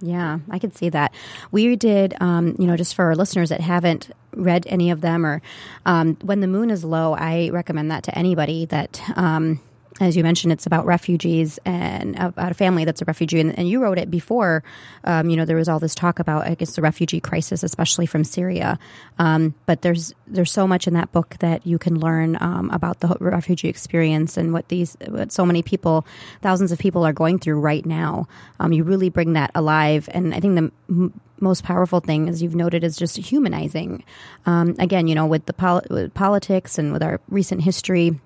Yeah, 0.04 0.39
I 0.50 0.60
can 0.60 0.74
see 0.74 0.89
that. 0.89 1.13
We 1.52 1.78
did, 1.78 2.13
um, 2.20 2.58
you 2.60 2.68
know, 2.68 2.76
just 2.76 2.94
for 2.94 3.06
our 3.06 3.16
listeners 3.16 3.50
that 3.50 3.62
haven't 3.62 4.12
read 4.36 4.66
any 4.68 4.92
of 4.92 5.00
them 5.00 5.26
or 5.26 5.42
um, 5.86 6.18
When 6.22 6.42
the 6.42 6.48
Moon 6.48 6.70
is 6.70 6.84
Low, 6.84 7.13
I 7.13 7.50
recommend 7.52 7.89
that 7.92 8.04
to 8.04 8.18
anybody 8.18 8.66
that. 8.66 9.02
Um, 9.16 9.62
as 9.99 10.17
you 10.17 10.23
mentioned, 10.23 10.51
it's 10.51 10.65
about 10.65 10.86
refugees 10.86 11.60
and 11.65 12.17
about 12.17 12.51
a 12.51 12.56
family 12.56 12.86
that's 12.86 13.01
a 13.01 13.06
refugee. 13.06 13.39
And, 13.39 13.58
and 13.58 13.67
you 13.67 13.82
wrote 13.82 13.97
it 13.97 14.10
before, 14.10 14.63
um, 15.03 15.29
you 15.29 15.38
know, 15.38 15.45
there 15.45 15.58
was 15.58 15.69
all 15.69 15.79
this 15.79 15.93
talk 15.93 16.19
about, 16.19 16.47
I 16.47 16.56
guess, 16.56 16.75
the 16.75 16.82
refugee 16.82 17.19
crisis, 17.19 17.63
especially 17.63 18.06
from 18.06 18.23
Syria. 18.23 18.79
Um, 19.19 19.53
but 19.65 19.82
there's 19.82 20.13
there's 20.27 20.51
so 20.51 20.67
much 20.67 20.88
in 20.88 20.95
that 20.95 21.12
book 21.12 21.38
that 21.39 21.65
you 21.67 21.77
can 21.77 21.99
learn 21.99 22.38
um, 22.41 22.69
about 22.71 23.01
the 23.01 23.15
refugee 23.19 23.69
experience 23.69 24.36
and 24.36 24.51
what 24.51 24.67
these, 24.69 24.97
what 25.08 25.32
so 25.32 25.45
many 25.45 25.62
people, 25.62 26.06
thousands 26.41 26.71
of 26.71 26.79
people 26.79 27.06
are 27.06 27.13
going 27.13 27.38
through 27.38 27.60
right 27.60 27.86
now. 27.86 28.27
Um, 28.60 28.73
you 28.73 28.84
really 28.84 29.10
bring 29.10 29.34
that 29.34 29.51
alive. 29.53 30.10
And 30.12 30.34
I 30.34 30.39
think 30.39 30.56
the 30.56 30.71
m- 30.89 31.21
most 31.39 31.63
powerful 31.63 31.99
thing, 31.99 32.29
as 32.29 32.41
you've 32.41 32.56
noted, 32.56 32.84
is 32.84 32.97
just 32.97 33.17
humanizing. 33.17 34.03
Um, 34.45 34.75
again, 34.79 35.08
you 35.08 35.13
know, 35.13 35.27
with 35.27 35.45
the 35.45 35.53
pol- 35.53 35.84
with 35.89 36.13
politics 36.13 36.79
and 36.79 36.93
with 36.93 37.03
our 37.03 37.19
recent 37.29 37.62
history 37.62 38.19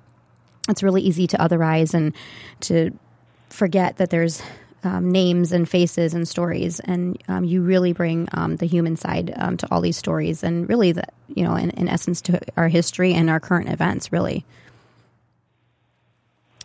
it's 0.67 0.84
really 0.84 1.01
easy 1.01 1.27
to 1.27 1.38
otherize 1.38 1.93
and 1.93 2.13
to 2.62 2.91
forget 3.49 3.97
that 3.97 4.10
there's 4.10 4.41
um, 4.84 5.12
names 5.12 5.51
and 5.51 5.67
faces 5.67 6.13
and 6.13 6.27
stories, 6.27 6.80
and 6.82 7.21
um, 7.27 7.43
you 7.43 7.62
really 7.62 7.93
bring 7.93 8.27
um, 8.34 8.58
the 8.58 8.67
human 8.67 8.95
side 8.95 9.34
um, 9.36 9.58
to 9.58 9.67
all 9.71 9.82
these 9.82 9.97
stories, 9.97 10.43
and 10.43 10.69
really, 10.69 10.91
the 10.91 11.03
you 11.27 11.43
know, 11.43 11.56
in, 11.56 11.71
in, 11.71 11.89
essence, 11.89 12.21
to 12.21 12.39
our 12.56 12.67
history 12.67 13.13
and 13.13 13.30
our 13.30 13.39
current 13.39 13.69
events, 13.69 14.12
really. 14.12 14.45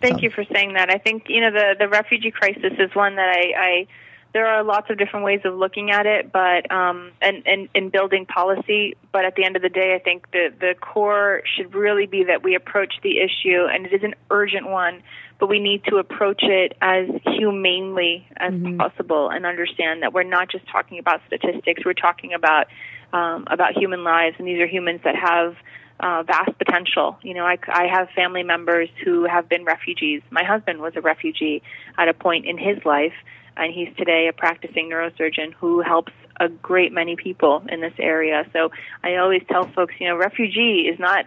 Thank 0.00 0.18
so. 0.18 0.22
you 0.22 0.30
for 0.30 0.44
saying 0.52 0.74
that. 0.74 0.90
I 0.90 0.98
think 0.98 1.28
you 1.28 1.40
know 1.40 1.50
the 1.50 1.74
the 1.78 1.88
refugee 1.88 2.30
crisis 2.30 2.72
is 2.78 2.94
one 2.94 3.16
that 3.16 3.28
I, 3.28 3.52
I 3.56 3.86
there 4.32 4.46
are 4.46 4.64
lots 4.64 4.88
of 4.88 4.96
different 4.96 5.24
ways 5.24 5.40
of 5.44 5.54
looking 5.54 5.90
at 5.90 6.06
it, 6.06 6.32
but 6.32 6.70
um, 6.70 7.12
and, 7.20 7.42
and 7.46 7.68
in 7.74 7.90
building 7.90 8.24
policy. 8.24 8.96
But 9.12 9.24
at 9.24 9.34
the 9.36 9.44
end 9.44 9.56
of 9.56 9.62
the 9.62 9.68
day, 9.68 9.94
I 9.94 9.98
think 9.98 10.30
the 10.30 10.48
the 10.58 10.74
core 10.80 11.42
should 11.56 11.74
really 11.74 12.06
be 12.06 12.24
that 12.24 12.42
we 12.42 12.54
approach 12.54 12.94
the 13.02 13.18
issue, 13.18 13.66
and 13.70 13.86
it 13.86 13.92
is 13.92 14.02
an 14.02 14.14
urgent 14.30 14.68
one. 14.68 15.02
But 15.38 15.48
we 15.48 15.58
need 15.58 15.84
to 15.86 15.96
approach 15.96 16.42
it 16.44 16.76
as 16.80 17.08
humanely 17.26 18.26
as 18.36 18.52
mm-hmm. 18.54 18.78
possible, 18.78 19.28
and 19.28 19.44
understand 19.44 20.02
that 20.02 20.14
we're 20.14 20.22
not 20.22 20.50
just 20.50 20.66
talking 20.68 20.98
about 20.98 21.20
statistics. 21.26 21.84
We're 21.84 21.94
talking 21.94 22.32
about 22.32 22.68
um, 23.12 23.44
about 23.50 23.76
human 23.76 24.02
lives, 24.02 24.36
and 24.38 24.48
these 24.48 24.60
are 24.60 24.66
humans 24.66 25.00
that 25.04 25.16
have 25.16 25.56
uh, 26.00 26.22
vast 26.22 26.56
potential. 26.56 27.18
You 27.22 27.34
know, 27.34 27.44
I, 27.44 27.58
I 27.68 27.86
have 27.86 28.08
family 28.16 28.44
members 28.44 28.88
who 29.04 29.24
have 29.24 29.48
been 29.48 29.64
refugees. 29.64 30.22
My 30.30 30.44
husband 30.44 30.80
was 30.80 30.94
a 30.96 31.02
refugee 31.02 31.62
at 31.98 32.08
a 32.08 32.14
point 32.14 32.46
in 32.46 32.56
his 32.56 32.82
life 32.86 33.12
and 33.56 33.72
he's 33.72 33.94
today 33.96 34.28
a 34.28 34.32
practicing 34.32 34.90
neurosurgeon 34.90 35.52
who 35.54 35.80
helps 35.80 36.12
a 36.40 36.48
great 36.48 36.92
many 36.92 37.16
people 37.16 37.62
in 37.68 37.80
this 37.80 37.92
area. 37.98 38.44
So 38.52 38.70
I 39.02 39.16
always 39.16 39.42
tell 39.48 39.68
folks, 39.72 39.94
you 40.00 40.08
know, 40.08 40.16
refugee 40.16 40.88
is 40.92 40.98
not 40.98 41.26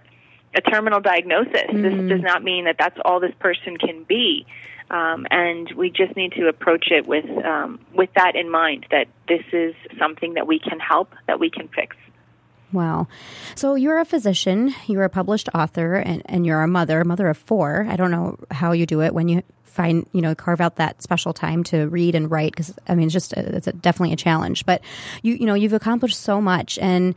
a 0.55 0.61
terminal 0.61 1.01
diagnosis. 1.01 1.69
Mm. 1.69 1.81
This 1.81 2.09
does 2.09 2.21
not 2.21 2.43
mean 2.43 2.65
that 2.65 2.77
that's 2.79 2.97
all 3.03 3.19
this 3.19 3.33
person 3.39 3.77
can 3.77 4.03
be. 4.03 4.45
Um, 4.89 5.25
and 5.31 5.71
we 5.71 5.89
just 5.89 6.15
need 6.15 6.33
to 6.33 6.47
approach 6.47 6.91
it 6.91 7.07
with 7.07 7.25
um, 7.43 7.79
with 7.93 8.09
that 8.15 8.35
in 8.35 8.51
mind 8.51 8.85
that 8.91 9.07
this 9.27 9.43
is 9.51 9.73
something 9.97 10.35
that 10.35 10.45
we 10.45 10.59
can 10.59 10.79
help, 10.79 11.13
that 11.27 11.39
we 11.39 11.49
can 11.49 11.67
fix. 11.69 11.95
Wow. 12.71 13.07
So 13.55 13.75
you're 13.75 13.99
a 13.99 14.05
physician, 14.05 14.75
you're 14.85 15.03
a 15.03 15.09
published 15.09 15.49
author, 15.55 15.95
and, 15.95 16.21
and 16.25 16.45
you're 16.45 16.61
a 16.61 16.67
mother, 16.67 17.03
mother 17.03 17.29
of 17.29 17.38
four. 17.38 17.88
I 17.89 17.95
don't 17.95 18.11
know 18.11 18.38
how 18.51 18.73
you 18.73 18.85
do 18.85 19.01
it 19.01 19.13
when 19.13 19.29
you 19.29 19.43
find, 19.75 20.07
you 20.13 20.21
know, 20.21 20.33
carve 20.33 20.61
out 20.61 20.77
that 20.77 21.01
special 21.03 21.33
time 21.33 21.63
to 21.65 21.88
read 21.89 22.15
and 22.15 22.31
write 22.31 22.51
because, 22.51 22.73
I 22.88 22.95
mean, 22.95 23.07
it's 23.07 23.13
just, 23.13 23.33
a, 23.33 23.55
it's 23.55 23.67
a, 23.67 23.73
definitely 23.73 24.13
a 24.13 24.17
challenge. 24.17 24.65
But 24.65 24.81
you, 25.21 25.35
you 25.35 25.45
know, 25.45 25.53
you've 25.53 25.73
accomplished 25.73 26.19
so 26.19 26.41
much. 26.41 26.79
And 26.79 27.15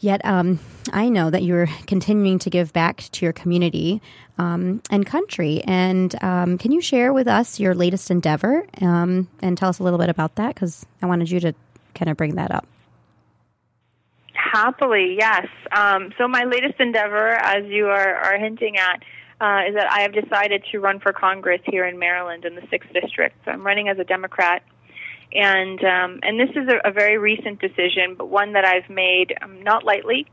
Yet, 0.00 0.24
um, 0.24 0.60
I 0.92 1.08
know 1.08 1.28
that 1.30 1.42
you're 1.42 1.66
continuing 1.86 2.38
to 2.40 2.50
give 2.50 2.72
back 2.72 2.98
to 3.12 3.26
your 3.26 3.32
community 3.32 4.00
um, 4.38 4.80
and 4.90 5.04
country. 5.04 5.60
And 5.64 6.14
um, 6.22 6.56
can 6.56 6.70
you 6.70 6.80
share 6.80 7.12
with 7.12 7.26
us 7.26 7.58
your 7.58 7.74
latest 7.74 8.10
endeavor 8.10 8.64
um, 8.80 9.28
and 9.42 9.58
tell 9.58 9.68
us 9.68 9.80
a 9.80 9.82
little 9.82 9.98
bit 9.98 10.08
about 10.08 10.36
that? 10.36 10.54
Because 10.54 10.86
I 11.02 11.06
wanted 11.06 11.30
you 11.30 11.40
to 11.40 11.54
kind 11.94 12.08
of 12.08 12.16
bring 12.16 12.36
that 12.36 12.52
up. 12.52 12.66
Happily, 14.34 15.16
yes. 15.18 15.46
Um, 15.72 16.12
so, 16.16 16.28
my 16.28 16.44
latest 16.44 16.80
endeavor, 16.80 17.30
as 17.30 17.66
you 17.66 17.86
are, 17.86 18.14
are 18.14 18.38
hinting 18.38 18.76
at, 18.76 19.02
uh, 19.40 19.62
is 19.68 19.74
that 19.74 19.90
I 19.90 20.00
have 20.00 20.12
decided 20.12 20.64
to 20.72 20.78
run 20.78 21.00
for 21.00 21.12
Congress 21.12 21.60
here 21.64 21.86
in 21.86 21.98
Maryland 21.98 22.44
in 22.44 22.54
the 22.54 22.62
6th 22.62 22.92
District. 22.92 23.36
So, 23.44 23.52
I'm 23.52 23.64
running 23.64 23.88
as 23.88 23.98
a 23.98 24.04
Democrat 24.04 24.62
and 25.32 25.82
um, 25.84 26.20
and 26.22 26.40
this 26.40 26.50
is 26.50 26.68
a, 26.68 26.88
a, 26.88 26.92
very 26.92 27.18
recent 27.18 27.60
decision, 27.60 28.14
but 28.16 28.28
one 28.28 28.54
that 28.54 28.64
I've 28.64 28.88
made 28.88 29.34
um, 29.42 29.62
not 29.62 29.84
lightly. 29.84 30.26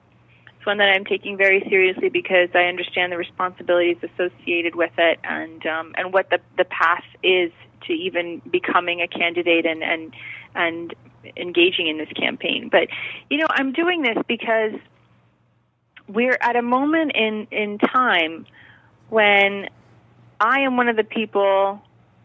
It's 0.55 0.65
one 0.65 0.77
that 0.77 0.89
I'm 0.89 1.03
taking 1.03 1.37
very 1.37 1.65
seriously 1.69 2.09
because 2.09 2.49
I 2.55 2.65
understand 2.65 3.11
the 3.11 3.17
responsibilities 3.17 3.97
associated 4.01 4.75
with 4.75 4.93
it, 4.97 5.19
and 5.23 5.65
um, 5.65 5.93
and 5.97 6.13
what 6.13 6.29
the 6.29 6.39
the 6.57 6.65
path 6.65 7.03
is 7.23 7.51
to 7.87 7.93
even 7.93 8.41
becoming 8.49 9.01
a 9.01 9.07
candidate 9.07 9.65
and 9.65 9.83
and 9.83 10.13
and 10.55 10.95
engaging 11.35 11.87
in 11.87 11.97
this 11.97 12.09
campaign. 12.15 12.69
But 12.71 12.87
you 13.29 13.37
know, 13.37 13.47
I'm 13.49 13.73
doing 13.73 14.01
this 14.01 14.17
because 14.29 14.79
we're 16.07 16.37
at 16.39 16.55
a 16.55 16.61
moment 16.61 17.11
in 17.15 17.47
in 17.51 17.79
time 17.79 18.45
when 19.09 19.69
I 20.39 20.61
am 20.61 20.77
one 20.77 20.89
of 20.89 20.95
the 20.95 21.03
people. 21.03 21.81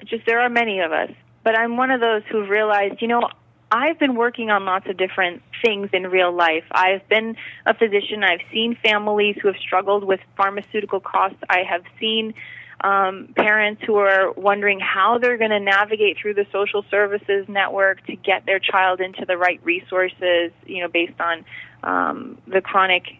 Just 0.07 0.25
there 0.25 0.41
are 0.41 0.49
many 0.49 0.81
of 0.81 0.93
us 0.93 1.11
but 1.43 1.59
I'm 1.59 1.77
one 1.77 1.91
of 1.91 2.01
those 2.01 2.23
who've 2.31 2.49
realized, 2.49 3.01
you 3.01 3.09
know, 3.09 3.29
I've 3.73 3.99
been 3.99 4.17
working 4.17 4.51
on 4.51 4.65
lots 4.65 4.89
of 4.89 4.97
different 4.97 5.43
things 5.65 5.91
in 5.93 6.05
real 6.09 6.33
life. 6.33 6.65
I've 6.73 7.09
been 7.09 7.37
a 7.67 7.75
physician. 7.75 8.25
I've 8.25 8.41
seen 8.53 8.77
families 8.83 9.37
who 9.41 9.49
have 9.49 9.57
struggled 9.57 10.05
with 10.05 10.21
pharmaceutical 10.37 11.01
costs. 11.01 11.39
I 11.49 11.63
have 11.69 11.85
seen 12.01 12.35
um, 12.83 13.29
parents 13.37 13.83
who 13.87 13.97
are 13.97 14.33
wondering 14.33 14.81
how 14.81 15.19
they're 15.19 15.39
going 15.39 15.51
to 15.51 15.61
navigate 15.61 16.17
through 16.21 16.35
the 16.35 16.47
social 16.51 16.85
services 16.91 17.47
network 17.49 18.05
to 18.07 18.17
get 18.17 18.45
their 18.45 18.59
child 18.59 19.01
into 19.01 19.25
the 19.25 19.37
right 19.37 19.61
resources, 19.63 20.51
you 20.67 20.83
know, 20.83 20.89
based 20.89 21.21
on 21.21 21.45
um, 21.85 22.39
the 22.47 22.61
chronic 22.61 23.20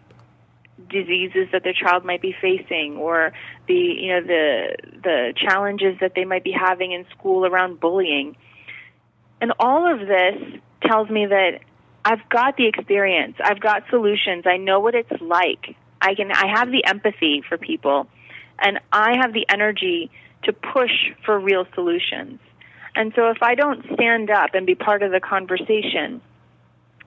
diseases 0.91 1.47
that 1.51 1.63
their 1.63 1.73
child 1.73 2.05
might 2.05 2.21
be 2.21 2.35
facing 2.41 2.97
or 2.97 3.31
the 3.67 3.73
you 3.73 4.13
know 4.13 4.21
the 4.21 4.75
the 5.03 5.33
challenges 5.35 5.97
that 6.01 6.13
they 6.15 6.25
might 6.25 6.43
be 6.43 6.51
having 6.51 6.91
in 6.91 7.05
school 7.17 7.45
around 7.45 7.79
bullying. 7.79 8.35
And 9.39 9.53
all 9.59 9.91
of 9.91 9.99
this 9.99 10.59
tells 10.83 11.09
me 11.09 11.25
that 11.25 11.59
I've 12.05 12.27
got 12.29 12.57
the 12.57 12.67
experience. 12.67 13.37
I've 13.43 13.59
got 13.59 13.83
solutions. 13.89 14.43
I 14.45 14.57
know 14.57 14.79
what 14.79 14.93
it's 14.93 15.21
like. 15.21 15.75
I 16.01 16.15
can 16.15 16.31
I 16.31 16.47
have 16.55 16.71
the 16.71 16.85
empathy 16.85 17.43
for 17.47 17.57
people. 17.57 18.07
And 18.59 18.79
I 18.91 19.17
have 19.19 19.33
the 19.33 19.45
energy 19.49 20.11
to 20.43 20.53
push 20.53 20.91
for 21.25 21.39
real 21.39 21.65
solutions. 21.73 22.39
And 22.95 23.13
so 23.15 23.31
if 23.31 23.41
I 23.41 23.55
don't 23.55 23.83
stand 23.93 24.29
up 24.29 24.53
and 24.53 24.65
be 24.67 24.75
part 24.75 25.01
of 25.01 25.11
the 25.11 25.19
conversation 25.19 26.21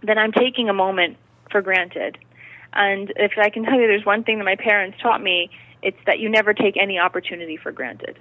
then 0.07 0.19
I'm 0.19 0.33
taking 0.33 0.69
a 0.69 0.75
moment 0.75 1.17
for 1.51 1.63
granted 1.63 2.19
and 2.75 3.13
if 3.17 3.33
I 3.39 3.51
can 3.51 3.65
tell 3.65 3.75
you, 3.75 3.87
there's 3.87 4.05
one 4.05 4.25
thing 4.25 4.39
that 4.39 4.45
my 4.45 4.57
parents 4.57 4.99
taught 5.01 5.23
me, 5.23 5.51
it's 5.83 5.99
that 6.07 6.19
you 6.19 6.29
never 6.29 6.55
take 6.55 6.77
any 6.77 6.99
opportunity 6.99 7.57
for 7.57 7.73
granted. 7.73 8.19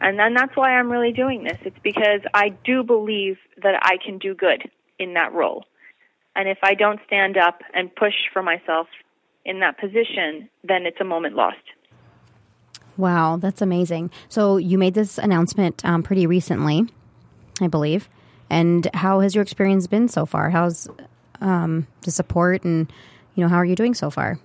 And 0.00 0.18
then 0.18 0.34
that's 0.34 0.56
why 0.56 0.72
I'm 0.72 0.90
really 0.90 1.12
doing 1.12 1.44
this. 1.44 1.58
It's 1.62 1.78
because 1.82 2.20
I 2.34 2.50
do 2.64 2.82
believe 2.82 3.38
that 3.62 3.78
I 3.82 3.96
can 4.04 4.18
do 4.18 4.34
good 4.34 4.68
in 4.98 5.14
that 5.14 5.32
role. 5.32 5.64
And 6.36 6.48
if 6.48 6.58
I 6.62 6.74
don't 6.74 7.00
stand 7.06 7.36
up 7.36 7.62
and 7.72 7.94
push 7.94 8.14
for 8.32 8.42
myself 8.42 8.88
in 9.44 9.60
that 9.60 9.78
position, 9.78 10.48
then 10.64 10.84
it's 10.84 11.00
a 11.00 11.04
moment 11.04 11.36
lost. 11.36 11.56
Wow, 12.96 13.36
that's 13.36 13.62
amazing. 13.62 14.10
So 14.28 14.56
you 14.56 14.78
made 14.78 14.94
this 14.94 15.18
announcement 15.18 15.84
um, 15.84 16.02
pretty 16.02 16.26
recently, 16.26 16.86
I 17.60 17.68
believe. 17.68 18.08
And 18.50 18.88
how 18.94 19.20
has 19.20 19.34
your 19.34 19.42
experience 19.42 19.86
been 19.86 20.08
so 20.08 20.26
far? 20.26 20.50
How's 20.50 20.88
um, 21.40 21.86
the 22.02 22.10
support 22.10 22.64
and 22.64 22.92
you 23.34 23.42
know, 23.42 23.48
how 23.48 23.56
are 23.56 23.64
you 23.64 23.76
doing 23.76 23.94
so 23.94 24.10
far? 24.10 24.38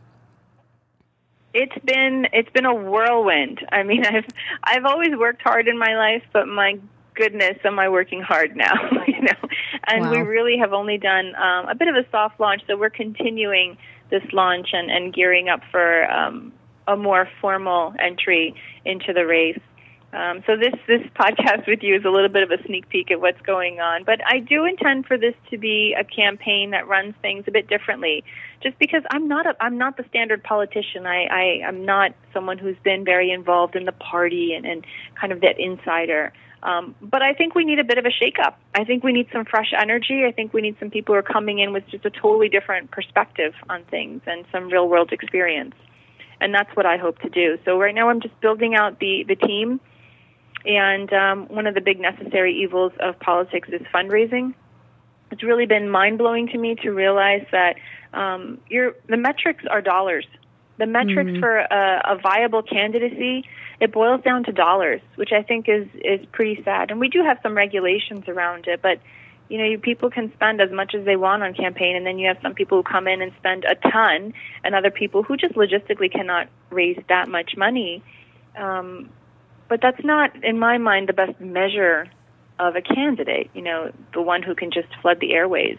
It's 1.54 1.78
been 1.84 2.28
it's 2.32 2.50
been 2.52 2.66
a 2.66 2.74
whirlwind. 2.74 3.66
I 3.72 3.84
mean, 3.84 4.06
I've 4.06 4.26
I've 4.64 4.86
always 4.86 5.16
worked 5.18 5.42
hard 5.42 5.68
in 5.68 5.78
my 5.78 5.96
life, 5.96 6.24
but 6.32 6.48
my 6.48 6.80
goodness, 7.16 7.58
am 7.66 7.80
I 7.80 7.90
working 7.90 8.22
hard 8.22 8.56
now? 8.56 8.74
you 9.08 9.22
know, 9.22 9.50
and 9.88 10.06
wow. 10.06 10.12
we 10.12 10.18
really 10.20 10.58
have 10.58 10.74
only 10.74 10.98
done 10.98 11.36
um, 11.36 11.68
a 11.68 11.76
bit 11.76 11.88
of 11.88 11.96
a 11.96 12.10
soft 12.12 12.40
launch, 12.40 12.62
so 12.68 12.78
we're 12.78 12.90
continuing 12.90 13.78
this 14.10 14.24
launch 14.32 14.70
and, 14.74 14.90
and 14.90 15.14
gearing 15.14 15.50
up 15.50 15.62
for 15.72 16.10
um, 16.12 16.52
a 16.88 16.96
more 16.96 17.28
formal 17.42 17.94
entry 18.00 18.56
into 18.86 19.14
the 19.14 19.26
race. 19.26 19.60
Um, 20.12 20.44
so 20.48 20.58
this 20.58 20.74
this 20.88 21.02
podcast 21.16 21.68
with 21.68 21.84
you 21.84 21.96
is 21.96 22.04
a 22.04 22.10
little 22.10 22.30
bit 22.30 22.42
of 22.42 22.50
a 22.50 22.64
sneak 22.66 22.90
peek 22.90 23.12
at 23.12 23.22
what's 23.22 23.42
going 23.42 23.80
on. 23.80 24.04
But 24.04 24.20
I 24.26 24.40
do 24.40 24.66
intend 24.66 25.06
for 25.06 25.18
this 25.20 25.36
to 25.52 25.58
be 25.58 25.96
a 25.98 26.04
campaign 26.04 26.72
that 26.72 26.88
runs 26.88 27.14
things 27.22 27.44
a 27.48 27.52
bit 27.52 27.68
differently. 27.68 28.24
Just 28.64 28.80
because 28.80 29.04
I'm 29.12 29.28
not 29.28 29.46
a 29.46 29.56
I'm 29.60 29.78
not 29.78 29.98
the 29.98 30.06
standard 30.10 30.44
politician. 30.44 31.06
I, 31.06 31.26
I 31.26 31.68
am 31.68 31.86
not 31.86 32.16
someone 32.34 32.58
who's 32.58 32.78
been 32.84 33.06
very 33.06 33.32
involved 33.32 33.76
in 33.76 33.86
the 33.86 33.92
party 33.92 34.54
and, 34.54 34.66
and 34.66 34.84
kind 35.20 35.32
of 35.32 35.42
that 35.42 35.60
insider. 35.60 36.34
Um, 36.64 36.96
but 37.02 37.22
I 37.22 37.34
think 37.34 37.54
we 37.54 37.64
need 37.64 37.80
a 37.80 37.84
bit 37.84 38.00
of 38.00 38.06
a 38.06 38.10
shakeup. 38.10 38.56
I 38.76 38.84
think 38.84 39.04
we 39.04 39.14
need 39.14 39.28
some 39.32 39.46
fresh 39.46 39.72
energy. 39.80 40.26
I 40.26 40.32
think 40.32 40.54
we 40.54 40.62
need 40.62 40.76
some 40.80 40.90
people 40.90 41.14
who 41.14 41.20
are 41.20 41.24
coming 41.24 41.60
in 41.60 41.72
with 41.72 41.88
just 41.88 42.04
a 42.06 42.10
totally 42.10 42.50
different 42.50 42.92
perspective 42.92 43.54
on 43.70 43.86
things 43.86 44.22
and 44.26 44.44
some 44.52 44.70
real 44.70 44.90
world 44.90 45.14
experience. 45.14 45.76
And 46.42 46.54
that's 46.54 46.76
what 46.76 46.86
I 46.86 46.98
hope 46.98 47.20
to 47.20 47.30
do. 47.30 47.60
So 47.64 47.80
right 47.80 47.94
now 47.94 48.10
I'm 48.10 48.22
just 48.22 48.40
building 48.42 48.74
out 48.74 49.00
the 49.00 49.24
the 49.28 49.36
team 49.36 49.80
and 50.66 51.12
um, 51.14 51.48
one 51.48 51.68
of 51.68 51.74
the 51.74 51.82
big 51.82 52.00
necessary 52.00 52.62
evils 52.62 52.92
of 53.00 53.20
politics 53.20 53.70
is 53.72 53.82
fundraising. 53.94 54.54
It's 55.32 55.44
really 55.44 55.66
been 55.66 55.90
mind 55.90 56.18
blowing 56.18 56.48
to 56.48 56.58
me 56.58 56.76
to 56.84 56.92
realize 56.92 57.46
that 57.52 57.76
um, 58.14 58.60
the 58.70 59.18
metrics 59.18 59.64
are 59.70 59.82
dollars. 59.82 60.26
The 60.78 60.86
metrics 60.86 61.32
mm-hmm. 61.32 61.40
for 61.40 61.58
a, 61.58 62.02
a 62.06 62.18
viable 62.22 62.64
candidacy 62.64 63.46
it 63.80 63.94
boils 63.94 64.22
down 64.24 64.44
to 64.44 64.52
dollars, 64.52 65.02
which 65.16 65.32
I 65.32 65.42
think 65.42 65.68
is 65.70 65.88
is 65.96 66.26
pretty 66.32 66.62
sad. 66.64 66.92
And 66.92 67.00
we 67.00 67.08
do 67.08 67.24
have 67.24 67.40
some 67.42 67.56
regulations 67.56 68.28
around 68.28 68.68
it, 68.68 68.82
but 68.82 69.00
you 69.48 69.58
know, 69.58 69.80
people 69.80 70.12
can 70.12 70.32
spend 70.34 70.62
as 70.62 70.70
much 70.72 70.94
as 70.94 71.06
they 71.06 71.16
want 71.16 71.42
on 71.42 71.56
campaign, 71.56 71.96
and 71.96 72.06
then 72.06 72.20
you 72.20 72.28
have 72.28 72.38
some 72.42 72.54
people 72.54 72.78
who 72.78 72.84
come 72.84 73.08
in 73.08 73.22
and 73.22 73.32
spend 73.40 73.66
a 73.66 73.76
ton, 73.90 74.34
and 74.64 74.76
other 74.76 74.92
people 74.92 75.24
who 75.24 75.38
just 75.38 75.56
logistically 75.56 76.12
cannot 76.12 76.50
raise 76.70 77.00
that 77.08 77.28
much 77.28 77.58
money. 77.58 78.04
Um, 78.56 79.10
but 79.70 79.80
that's 79.82 80.04
not, 80.04 80.44
in 80.44 80.60
my 80.60 80.78
mind, 80.78 81.08
the 81.08 81.14
best 81.14 81.40
measure 81.40 82.10
of 82.58 82.76
a 82.76 82.82
candidate. 82.82 83.50
You 83.54 83.62
know, 83.62 83.92
the 84.14 84.22
one 84.22 84.44
who 84.44 84.56
can 84.56 84.72
just 84.72 84.88
flood 85.02 85.20
the 85.22 85.34
airways 85.34 85.78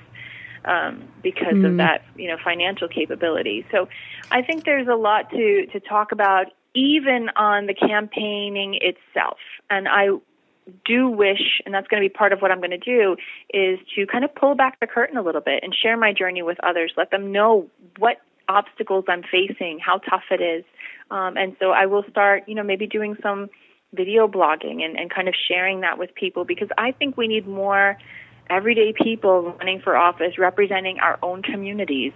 um, 0.64 1.02
because 1.22 1.54
mm. 1.54 1.68
of 1.68 1.76
that, 1.78 2.04
you 2.16 2.28
know, 2.28 2.36
financial 2.42 2.88
capability. 2.88 3.66
So, 3.70 3.88
I 4.30 4.42
think 4.42 4.64
there's 4.64 4.88
a 4.88 4.94
lot 4.94 5.30
to 5.30 5.66
to 5.72 5.80
talk 5.80 6.12
about, 6.12 6.46
even 6.74 7.28
on 7.36 7.66
the 7.66 7.74
campaigning 7.74 8.78
itself. 8.80 9.38
And 9.68 9.88
I 9.88 10.08
do 10.84 11.08
wish, 11.08 11.60
and 11.64 11.74
that's 11.74 11.88
going 11.88 12.02
to 12.02 12.08
be 12.08 12.12
part 12.12 12.32
of 12.32 12.40
what 12.40 12.50
I'm 12.52 12.58
going 12.58 12.70
to 12.70 12.78
do, 12.78 13.16
is 13.52 13.78
to 13.96 14.06
kind 14.06 14.24
of 14.24 14.34
pull 14.34 14.54
back 14.54 14.78
the 14.78 14.86
curtain 14.86 15.16
a 15.16 15.22
little 15.22 15.40
bit 15.40 15.60
and 15.64 15.74
share 15.74 15.96
my 15.96 16.12
journey 16.12 16.42
with 16.42 16.58
others. 16.62 16.92
Let 16.96 17.10
them 17.10 17.32
know 17.32 17.68
what 17.98 18.18
obstacles 18.48 19.04
I'm 19.08 19.22
facing, 19.22 19.78
how 19.78 19.98
tough 19.98 20.24
it 20.30 20.40
is. 20.40 20.64
Um, 21.10 21.36
and 21.36 21.56
so 21.58 21.70
I 21.70 21.86
will 21.86 22.04
start, 22.10 22.44
you 22.46 22.54
know, 22.54 22.62
maybe 22.62 22.86
doing 22.86 23.16
some 23.22 23.48
video 23.92 24.28
blogging 24.28 24.82
and, 24.84 24.98
and 24.98 25.10
kind 25.10 25.28
of 25.28 25.34
sharing 25.48 25.80
that 25.80 25.98
with 25.98 26.14
people 26.14 26.44
because 26.44 26.68
I 26.78 26.92
think 26.92 27.16
we 27.16 27.26
need 27.26 27.46
more 27.46 27.98
everyday 28.48 28.92
people 28.92 29.54
running 29.58 29.80
for 29.80 29.96
office 29.96 30.38
representing 30.38 31.00
our 31.00 31.18
own 31.22 31.42
communities. 31.42 32.12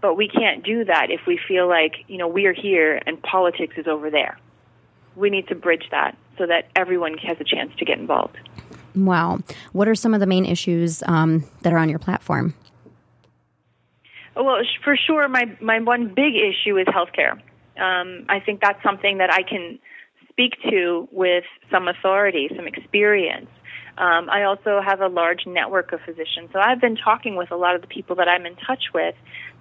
But 0.00 0.16
we 0.16 0.26
can't 0.26 0.64
do 0.64 0.84
that 0.84 1.10
if 1.10 1.20
we 1.28 1.38
feel 1.46 1.68
like, 1.68 1.92
you 2.08 2.18
know, 2.18 2.26
we 2.26 2.46
are 2.46 2.52
here 2.52 3.00
and 3.06 3.22
politics 3.22 3.74
is 3.76 3.86
over 3.86 4.10
there. 4.10 4.36
We 5.14 5.30
need 5.30 5.46
to 5.48 5.54
bridge 5.54 5.84
that 5.92 6.16
so 6.38 6.46
that 6.46 6.68
everyone 6.74 7.18
has 7.18 7.36
a 7.40 7.44
chance 7.44 7.72
to 7.78 7.84
get 7.84 7.98
involved. 7.98 8.36
Wow. 8.96 9.38
What 9.72 9.86
are 9.86 9.94
some 9.94 10.12
of 10.12 10.20
the 10.20 10.26
main 10.26 10.44
issues 10.44 11.04
um, 11.06 11.44
that 11.62 11.72
are 11.72 11.78
on 11.78 11.88
your 11.88 12.00
platform? 12.00 12.54
Well, 14.34 14.62
for 14.82 14.96
sure, 14.96 15.28
my, 15.28 15.56
my 15.60 15.78
one 15.78 16.08
big 16.08 16.34
issue 16.34 16.78
is 16.78 16.86
healthcare. 16.86 17.40
um, 17.78 18.24
I 18.28 18.40
think 18.40 18.60
that's 18.60 18.82
something 18.82 19.18
that 19.18 19.32
I 19.32 19.42
can 19.42 19.78
speak 20.32 20.54
to 20.70 21.08
with 21.12 21.44
some 21.70 21.88
authority, 21.88 22.48
some 22.56 22.66
experience. 22.66 23.48
Um, 23.98 24.30
I 24.30 24.44
also 24.44 24.80
have 24.80 25.02
a 25.02 25.08
large 25.08 25.46
network 25.46 25.92
of 25.92 26.00
physicians, 26.00 26.48
so 26.52 26.58
I've 26.58 26.80
been 26.80 26.96
talking 26.96 27.36
with 27.36 27.50
a 27.50 27.56
lot 27.56 27.74
of 27.74 27.82
the 27.82 27.86
people 27.86 28.16
that 28.16 28.26
I'm 28.26 28.46
in 28.46 28.56
touch 28.56 28.84
with 28.94 29.14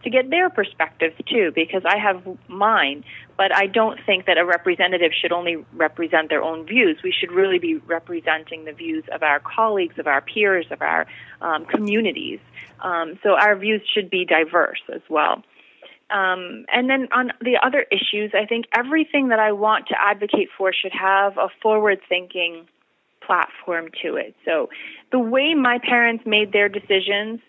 to 0.03 0.09
get 0.09 0.29
their 0.29 0.49
perspectives 0.49 1.15
too, 1.29 1.51
because 1.53 1.83
I 1.85 1.97
have 1.97 2.25
mine. 2.47 3.03
But 3.37 3.53
I 3.53 3.67
don't 3.67 3.99
think 4.05 4.27
that 4.27 4.37
a 4.37 4.45
representative 4.45 5.11
should 5.19 5.33
only 5.33 5.65
represent 5.73 6.29
their 6.29 6.43
own 6.43 6.65
views. 6.65 6.97
We 7.03 7.11
should 7.11 7.31
really 7.31 7.59
be 7.59 7.75
representing 7.75 8.65
the 8.65 8.71
views 8.71 9.03
of 9.11 9.21
our 9.21 9.39
colleagues, 9.39 9.99
of 9.99 10.07
our 10.07 10.21
peers, 10.21 10.65
of 10.71 10.81
our 10.81 11.07
um, 11.41 11.65
communities. 11.65 12.39
Um, 12.79 13.19
so 13.23 13.31
our 13.31 13.55
views 13.55 13.81
should 13.93 14.09
be 14.09 14.25
diverse 14.25 14.81
as 14.93 15.01
well. 15.09 15.43
Um, 16.11 16.65
and 16.71 16.89
then 16.89 17.07
on 17.11 17.31
the 17.41 17.57
other 17.63 17.85
issues, 17.91 18.31
I 18.33 18.45
think 18.45 18.65
everything 18.75 19.29
that 19.29 19.39
I 19.39 19.51
want 19.53 19.87
to 19.87 19.95
advocate 19.99 20.49
for 20.57 20.73
should 20.73 20.91
have 20.91 21.37
a 21.37 21.47
forward 21.61 21.99
thinking 22.09 22.67
platform 23.25 23.89
to 24.03 24.15
it. 24.15 24.35
So 24.45 24.69
the 25.11 25.19
way 25.19 25.53
my 25.53 25.79
parents 25.79 26.23
made 26.25 26.51
their 26.51 26.69
decisions 26.69 27.39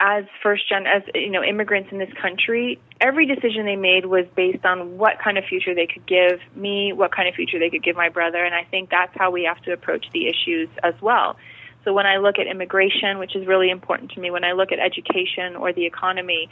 as 0.00 0.24
first 0.42 0.68
gen 0.68 0.86
as 0.86 1.02
you 1.14 1.30
know 1.30 1.42
immigrants 1.42 1.90
in 1.90 1.98
this 1.98 2.12
country 2.22 2.80
every 3.00 3.26
decision 3.26 3.66
they 3.66 3.74
made 3.74 4.06
was 4.06 4.26
based 4.36 4.64
on 4.64 4.96
what 4.96 5.18
kind 5.22 5.36
of 5.36 5.44
future 5.44 5.74
they 5.74 5.88
could 5.88 6.06
give 6.06 6.38
me 6.54 6.92
what 6.92 7.14
kind 7.14 7.28
of 7.28 7.34
future 7.34 7.58
they 7.58 7.68
could 7.68 7.82
give 7.82 7.96
my 7.96 8.08
brother 8.08 8.44
and 8.44 8.54
i 8.54 8.62
think 8.62 8.90
that's 8.90 9.12
how 9.16 9.30
we 9.30 9.42
have 9.42 9.60
to 9.62 9.72
approach 9.72 10.06
the 10.12 10.28
issues 10.28 10.68
as 10.84 10.94
well 11.02 11.36
so 11.84 11.92
when 11.92 12.06
i 12.06 12.16
look 12.16 12.38
at 12.38 12.46
immigration 12.46 13.18
which 13.18 13.34
is 13.34 13.44
really 13.44 13.70
important 13.70 14.12
to 14.12 14.20
me 14.20 14.30
when 14.30 14.44
i 14.44 14.52
look 14.52 14.70
at 14.70 14.78
education 14.78 15.56
or 15.56 15.72
the 15.72 15.84
economy 15.84 16.48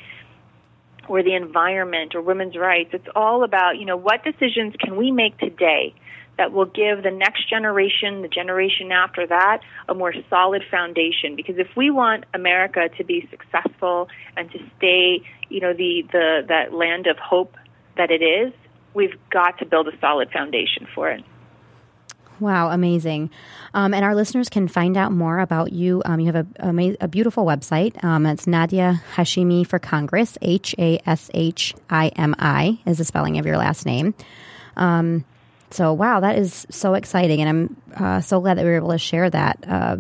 or 1.09 1.23
the 1.23 1.35
environment 1.35 2.15
or 2.15 2.23
women's 2.23 2.57
rights 2.57 2.91
it's 2.93 3.09
all 3.15 3.45
about 3.45 3.79
you 3.79 3.85
know 3.85 3.97
what 3.97 4.23
decisions 4.25 4.75
can 4.79 4.97
we 4.97 5.11
make 5.11 5.37
today 5.39 5.95
that 6.39 6.53
will 6.53 6.67
give 6.67 7.03
the 7.03 7.11
next 7.11 7.49
generation, 7.49 8.23
the 8.23 8.29
generation 8.29 8.93
after 8.93 9.27
that, 9.27 9.61
a 9.89 9.95
more 9.95 10.13
solid 10.29 10.63
foundation. 10.71 11.35
Because 11.35 11.57
if 11.59 11.69
we 11.77 11.91
want 11.91 12.25
America 12.35 12.89
to 12.97 13.05
be 13.05 13.27
successful 13.31 14.09
and 14.37 14.51
to 14.51 14.59
stay, 14.77 15.23
you 15.49 15.61
know, 15.61 15.73
the, 15.73 16.03
the 16.13 16.45
that 16.49 16.75
land 16.75 17.07
of 17.07 17.17
hope 17.19 17.55
that 17.97 18.11
it 18.11 18.23
is, 18.23 18.53
we've 18.95 19.15
got 19.31 19.59
to 19.59 19.67
build 19.67 19.89
a 19.89 19.99
solid 20.01 20.31
foundation 20.31 20.87
for 20.95 21.11
it. 21.11 21.25
Wow, 22.39 22.71
amazing. 22.71 23.31
Um, 23.73 23.95
and 23.95 24.05
our 24.05 24.15
listeners 24.15 24.49
can 24.49 24.69
find 24.69 24.97
out 24.97 25.13
more 25.13 25.39
about 25.39 25.73
you. 25.73 26.03
Um, 26.05 26.21
you 26.21 26.27
have 26.33 26.37
a, 26.37 26.47
a, 26.59 26.97
a 27.01 27.09
beautiful 27.09 27.45
website. 27.45 28.03
Um, 28.05 28.27
it's 28.27 28.47
Nadia 28.47 29.03
Hashimi 29.15 29.67
for 29.67 29.79
Congress, 29.79 30.37
H 30.43 30.75
A 30.79 31.01
S 31.07 31.31
H 31.33 31.75
I 31.89 32.09
M 32.09 32.35
I 32.39 32.79
is 32.85 32.99
the 32.99 33.05
spelling 33.05 33.39
of 33.39 33.47
your 33.47 33.57
last 33.57 33.87
name. 33.87 34.15
Um, 34.77 35.25
so, 35.71 35.93
wow, 35.93 36.21
that 36.21 36.39
is 36.39 36.67
so 36.71 36.95
exciting. 36.95 37.41
And 37.41 37.49
I'm 37.49 38.05
uh, 38.05 38.21
so 38.21 38.41
glad 38.41 38.59
that 38.59 38.65
we 38.65 38.71
were 38.71 38.77
able 38.77 38.93
to 38.93 38.99
share 38.99 39.29
that. 39.31 39.65
Uh, 39.67 39.97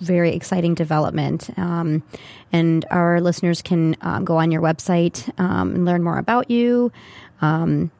very 0.00 0.34
exciting 0.34 0.74
development. 0.74 1.50
Um, 1.56 2.02
and 2.52 2.84
our 2.90 3.20
listeners 3.20 3.62
can 3.62 3.96
um, 4.00 4.24
go 4.24 4.36
on 4.36 4.50
your 4.50 4.60
website 4.60 5.30
um, 5.38 5.74
and 5.74 5.84
learn 5.84 6.02
more 6.02 6.18
about 6.18 6.50
you 6.50 6.90
um, 7.40 7.90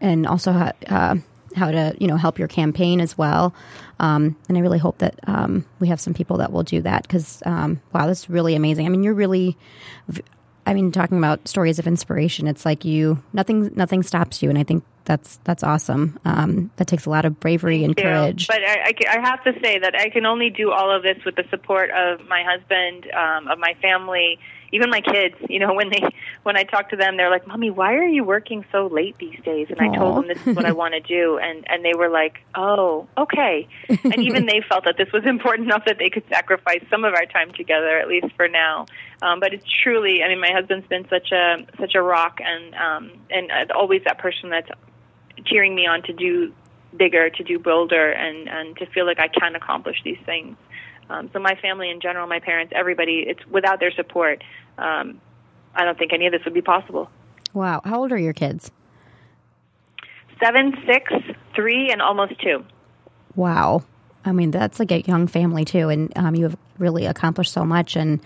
and 0.00 0.26
also 0.26 0.50
uh, 0.88 1.16
how 1.54 1.70
to, 1.70 1.94
you 1.98 2.06
know, 2.06 2.16
help 2.16 2.38
your 2.38 2.48
campaign 2.48 3.00
as 3.00 3.16
well. 3.16 3.54
Um, 4.00 4.36
and 4.48 4.58
I 4.58 4.60
really 4.60 4.78
hope 4.78 4.98
that 4.98 5.18
um, 5.26 5.64
we 5.80 5.88
have 5.88 6.00
some 6.00 6.14
people 6.14 6.36
that 6.38 6.52
will 6.52 6.62
do 6.62 6.80
that 6.82 7.02
because, 7.02 7.42
wow, 7.46 7.76
that's 7.92 8.28
really 8.28 8.54
amazing. 8.54 8.86
I 8.86 8.88
mean, 8.88 9.02
you're 9.02 9.14
really, 9.14 9.56
I 10.66 10.74
mean, 10.74 10.92
talking 10.92 11.18
about 11.18 11.46
stories 11.46 11.78
of 11.78 11.86
inspiration, 11.86 12.46
it's 12.46 12.64
like 12.64 12.84
you, 12.84 13.22
nothing, 13.32 13.70
nothing 13.74 14.02
stops 14.02 14.42
you. 14.42 14.50
And 14.50 14.58
I 14.58 14.64
think 14.64 14.84
that's 15.04 15.38
that's 15.44 15.62
awesome. 15.62 16.18
Um, 16.24 16.70
that 16.76 16.86
takes 16.86 17.06
a 17.06 17.10
lot 17.10 17.24
of 17.24 17.38
bravery 17.38 17.84
and 17.84 17.96
courage. 17.96 18.46
But 18.46 18.62
I, 18.64 18.86
I, 18.86 19.18
I, 19.18 19.20
have 19.20 19.44
to 19.44 19.52
say 19.62 19.78
that 19.78 19.94
I 19.94 20.08
can 20.08 20.24
only 20.24 20.48
do 20.48 20.70
all 20.70 20.94
of 20.94 21.02
this 21.02 21.18
with 21.26 21.36
the 21.36 21.44
support 21.50 21.90
of 21.90 22.26
my 22.26 22.42
husband, 22.42 23.06
um, 23.12 23.48
of 23.48 23.58
my 23.58 23.74
family, 23.82 24.38
even 24.72 24.88
my 24.88 25.02
kids. 25.02 25.34
You 25.48 25.58
know, 25.58 25.74
when 25.74 25.90
they 25.90 26.02
when 26.42 26.56
I 26.56 26.64
talk 26.64 26.90
to 26.90 26.96
them, 26.96 27.18
they're 27.18 27.30
like, 27.30 27.46
"Mommy, 27.46 27.70
why 27.70 27.94
are 27.94 28.06
you 28.06 28.24
working 28.24 28.64
so 28.72 28.86
late 28.86 29.18
these 29.18 29.38
days?" 29.44 29.66
And 29.68 29.78
Aww. 29.78 29.92
I 29.92 29.96
told 29.98 30.16
them 30.16 30.28
this 30.28 30.46
is 30.46 30.56
what 30.56 30.64
I 30.64 30.72
want 30.80 30.94
to 30.94 31.00
do, 31.00 31.38
and 31.38 31.66
and 31.68 31.84
they 31.84 31.94
were 31.94 32.08
like, 32.08 32.38
"Oh, 32.54 33.06
okay." 33.18 33.68
and 33.88 34.18
even 34.20 34.46
they 34.46 34.62
felt 34.66 34.84
that 34.84 34.96
this 34.96 35.12
was 35.12 35.24
important 35.26 35.68
enough 35.68 35.84
that 35.84 35.98
they 35.98 36.08
could 36.08 36.24
sacrifice 36.30 36.82
some 36.88 37.04
of 37.04 37.12
our 37.12 37.26
time 37.26 37.52
together, 37.52 37.98
at 37.98 38.08
least 38.08 38.28
for 38.36 38.48
now. 38.48 38.86
Um, 39.20 39.40
but 39.40 39.52
it's 39.52 39.64
truly, 39.82 40.22
I 40.22 40.28
mean, 40.28 40.40
my 40.40 40.50
husband's 40.52 40.86
been 40.86 41.06
such 41.10 41.30
a 41.30 41.66
such 41.78 41.94
a 41.94 42.00
rock, 42.00 42.38
and 42.40 42.74
um, 42.74 43.20
and 43.30 43.50
uh, 43.50 43.74
always 43.74 44.02
that 44.04 44.18
person 44.18 44.48
that's 44.48 44.70
cheering 45.46 45.74
me 45.74 45.86
on 45.86 46.02
to 46.02 46.12
do 46.12 46.52
bigger, 46.96 47.30
to 47.30 47.42
do 47.42 47.58
bolder, 47.58 48.10
and 48.10 48.48
and 48.48 48.76
to 48.78 48.86
feel 48.86 49.06
like 49.06 49.18
I 49.18 49.28
can 49.28 49.54
accomplish 49.54 49.96
these 50.04 50.18
things. 50.24 50.56
Um, 51.10 51.30
so 51.32 51.38
my 51.38 51.54
family 51.56 51.90
in 51.90 52.00
general, 52.00 52.26
my 52.26 52.40
parents, 52.40 52.72
everybody, 52.74 53.24
it's 53.26 53.44
without 53.46 53.78
their 53.78 53.92
support, 53.92 54.42
um, 54.78 55.20
I 55.74 55.84
don't 55.84 55.98
think 55.98 56.12
any 56.12 56.26
of 56.26 56.32
this 56.32 56.42
would 56.44 56.54
be 56.54 56.62
possible. 56.62 57.10
Wow, 57.52 57.82
how 57.84 58.00
old 58.00 58.12
are 58.12 58.18
your 58.18 58.32
kids? 58.32 58.70
Seven, 60.42 60.74
six, 60.86 61.12
three, 61.54 61.90
and 61.90 62.00
almost 62.00 62.40
two. 62.40 62.64
Wow, 63.36 63.84
I 64.24 64.32
mean 64.32 64.50
that's 64.50 64.78
like 64.78 64.92
a 64.92 65.02
young 65.02 65.26
family 65.26 65.64
too, 65.64 65.88
and 65.88 66.16
um, 66.16 66.34
you 66.34 66.44
have 66.44 66.56
really 66.78 67.06
accomplished 67.06 67.52
so 67.52 67.64
much, 67.64 67.96
and 67.96 68.20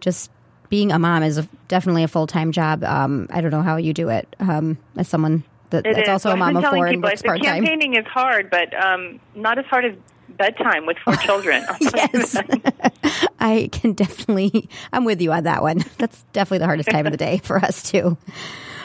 just 0.00 0.30
being 0.68 0.90
a 0.90 0.98
mom 0.98 1.22
is 1.22 1.38
a, 1.38 1.48
definitely 1.68 2.02
a 2.02 2.08
full 2.08 2.26
time 2.26 2.52
job. 2.52 2.82
Um, 2.84 3.26
I 3.30 3.40
don't 3.40 3.50
know 3.50 3.62
how 3.62 3.76
you 3.76 3.92
do 3.92 4.08
it 4.08 4.34
um, 4.40 4.78
as 4.96 5.08
someone 5.08 5.44
that, 5.72 5.84
that's 5.84 5.98
is. 5.98 6.08
also 6.08 6.28
well, 6.30 6.36
a 6.36 6.52
mom 6.52 6.56
of 6.56 6.64
four 6.64 6.86
and 6.86 7.02
works 7.02 7.22
part 7.22 7.42
time. 7.42 7.64
Campaigning 7.64 7.94
is 7.94 8.06
hard, 8.06 8.50
but 8.50 8.72
um, 8.74 9.20
not 9.34 9.58
as 9.58 9.66
hard 9.66 9.84
as 9.84 9.94
bedtime 10.28 10.86
with 10.86 10.96
four 10.98 11.16
children. 11.16 11.64
yes, 11.80 12.36
I 13.40 13.68
can 13.72 13.92
definitely. 13.92 14.68
I'm 14.92 15.04
with 15.04 15.20
you 15.20 15.32
on 15.32 15.44
that 15.44 15.62
one. 15.62 15.84
That's 15.98 16.22
definitely 16.32 16.58
the 16.58 16.66
hardest 16.66 16.90
time 16.90 17.06
of 17.06 17.12
the 17.12 17.18
day 17.18 17.38
for 17.38 17.58
us 17.58 17.82
too. 17.82 18.16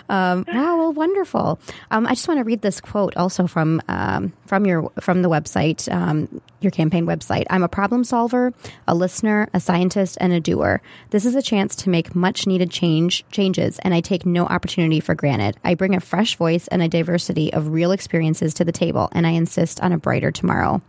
Um, 0.09 0.45
wow, 0.47 0.77
well, 0.77 0.93
wonderful. 0.93 1.59
Um, 1.91 2.05
I 2.07 2.11
just 2.11 2.27
want 2.27 2.39
to 2.39 2.43
read 2.43 2.61
this 2.61 2.79
quote 2.79 3.17
also 3.17 3.45
from 3.45 3.81
um, 3.87 4.31
from 4.45 4.65
your 4.65 4.89
from 5.01 5.21
the 5.21 5.29
website, 5.29 5.91
um, 5.91 6.41
your 6.61 6.71
campaign 6.71 7.05
website. 7.05 7.45
I'm 7.49 7.63
a 7.63 7.67
problem 7.67 8.03
solver, 8.03 8.53
a 8.87 8.95
listener, 8.95 9.49
a 9.53 9.59
scientist, 9.59 10.17
and 10.21 10.31
a 10.31 10.39
doer. 10.39 10.81
This 11.09 11.25
is 11.25 11.35
a 11.35 11.41
chance 11.41 11.75
to 11.77 11.89
make 11.89 12.15
much 12.15 12.47
needed 12.47 12.71
change 12.71 13.25
changes, 13.31 13.79
and 13.79 13.93
I 13.93 13.99
take 13.99 14.25
no 14.25 14.45
opportunity 14.45 15.01
for 15.01 15.13
granted. 15.13 15.57
I 15.63 15.75
bring 15.75 15.95
a 15.95 15.99
fresh 15.99 16.37
voice 16.37 16.67
and 16.69 16.81
a 16.81 16.87
diversity 16.87 17.51
of 17.51 17.69
real 17.69 17.91
experiences 17.91 18.53
to 18.55 18.65
the 18.65 18.71
table, 18.71 19.09
and 19.11 19.27
I 19.27 19.31
insist 19.31 19.81
on 19.81 19.91
a 19.91 19.97
brighter 19.97 20.31
tomorrow. 20.31 20.81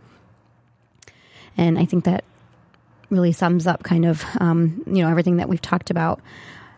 And 1.57 1.77
I 1.77 1.83
think 1.83 2.05
that 2.05 2.23
really 3.09 3.33
sums 3.33 3.67
up 3.67 3.83
kind 3.83 4.05
of 4.05 4.23
um, 4.39 4.81
you 4.87 5.03
know 5.03 5.09
everything 5.09 5.37
that 5.37 5.49
we've 5.49 5.61
talked 5.61 5.89
about. 5.89 6.21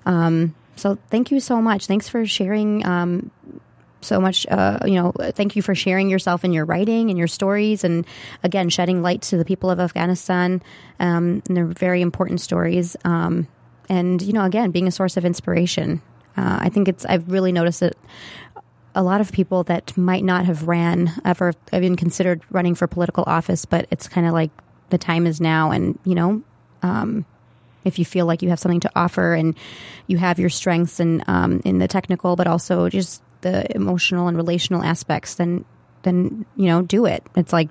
Um, 0.07 0.55
so 0.75 0.97
thank 1.09 1.31
you 1.31 1.39
so 1.39 1.61
much. 1.61 1.87
Thanks 1.87 2.09
for 2.09 2.25
sharing 2.25 2.85
um, 2.85 3.31
so 4.01 4.19
much. 4.19 4.45
Uh, 4.49 4.79
you 4.85 4.95
know, 4.95 5.11
thank 5.31 5.55
you 5.55 5.61
for 5.61 5.75
sharing 5.75 6.09
yourself 6.09 6.43
and 6.43 6.53
your 6.53 6.65
writing 6.65 7.09
and 7.09 7.17
your 7.17 7.27
stories, 7.27 7.83
and 7.83 8.05
again, 8.43 8.69
shedding 8.69 9.01
light 9.01 9.21
to 9.23 9.37
the 9.37 9.45
people 9.45 9.69
of 9.69 9.79
Afghanistan. 9.79 10.61
Um, 10.99 11.41
and 11.47 11.57
they're 11.57 11.65
very 11.65 12.01
important 12.01 12.41
stories. 12.41 12.95
Um, 13.05 13.47
and 13.89 14.21
you 14.21 14.33
know, 14.33 14.45
again, 14.45 14.71
being 14.71 14.87
a 14.87 14.91
source 14.91 15.17
of 15.17 15.25
inspiration. 15.25 16.01
Uh, 16.37 16.59
I 16.61 16.69
think 16.69 16.87
it's. 16.87 17.05
I've 17.05 17.29
really 17.29 17.51
noticed 17.51 17.81
that 17.81 17.97
a 18.95 19.03
lot 19.03 19.21
of 19.21 19.31
people 19.31 19.63
that 19.63 19.95
might 19.97 20.23
not 20.23 20.45
have 20.45 20.67
ran 20.67 21.11
ever 21.25 21.53
even 21.73 21.95
considered 21.95 22.41
running 22.49 22.75
for 22.75 22.87
political 22.87 23.23
office, 23.27 23.65
but 23.65 23.87
it's 23.91 24.07
kind 24.07 24.27
of 24.27 24.33
like 24.33 24.51
the 24.89 24.97
time 24.97 25.27
is 25.27 25.41
now, 25.41 25.71
and 25.71 25.99
you 26.05 26.15
know, 26.15 26.41
um, 26.83 27.25
if 27.83 27.99
you 27.99 28.05
feel 28.05 28.25
like 28.25 28.41
you 28.41 28.49
have 28.49 28.59
something 28.59 28.79
to 28.81 28.91
offer 28.95 29.33
and 29.33 29.57
you 30.07 30.17
have 30.17 30.39
your 30.39 30.49
strengths 30.49 30.99
and 30.99 31.23
um, 31.27 31.61
in 31.65 31.79
the 31.79 31.87
technical, 31.87 32.35
but 32.35 32.47
also 32.47 32.89
just 32.89 33.21
the 33.41 33.73
emotional 33.75 34.27
and 34.27 34.37
relational 34.37 34.83
aspects, 34.83 35.35
then 35.35 35.65
then 36.03 36.45
you 36.55 36.67
know 36.67 36.81
do 36.81 37.05
it. 37.05 37.23
It's 37.35 37.53
like 37.53 37.69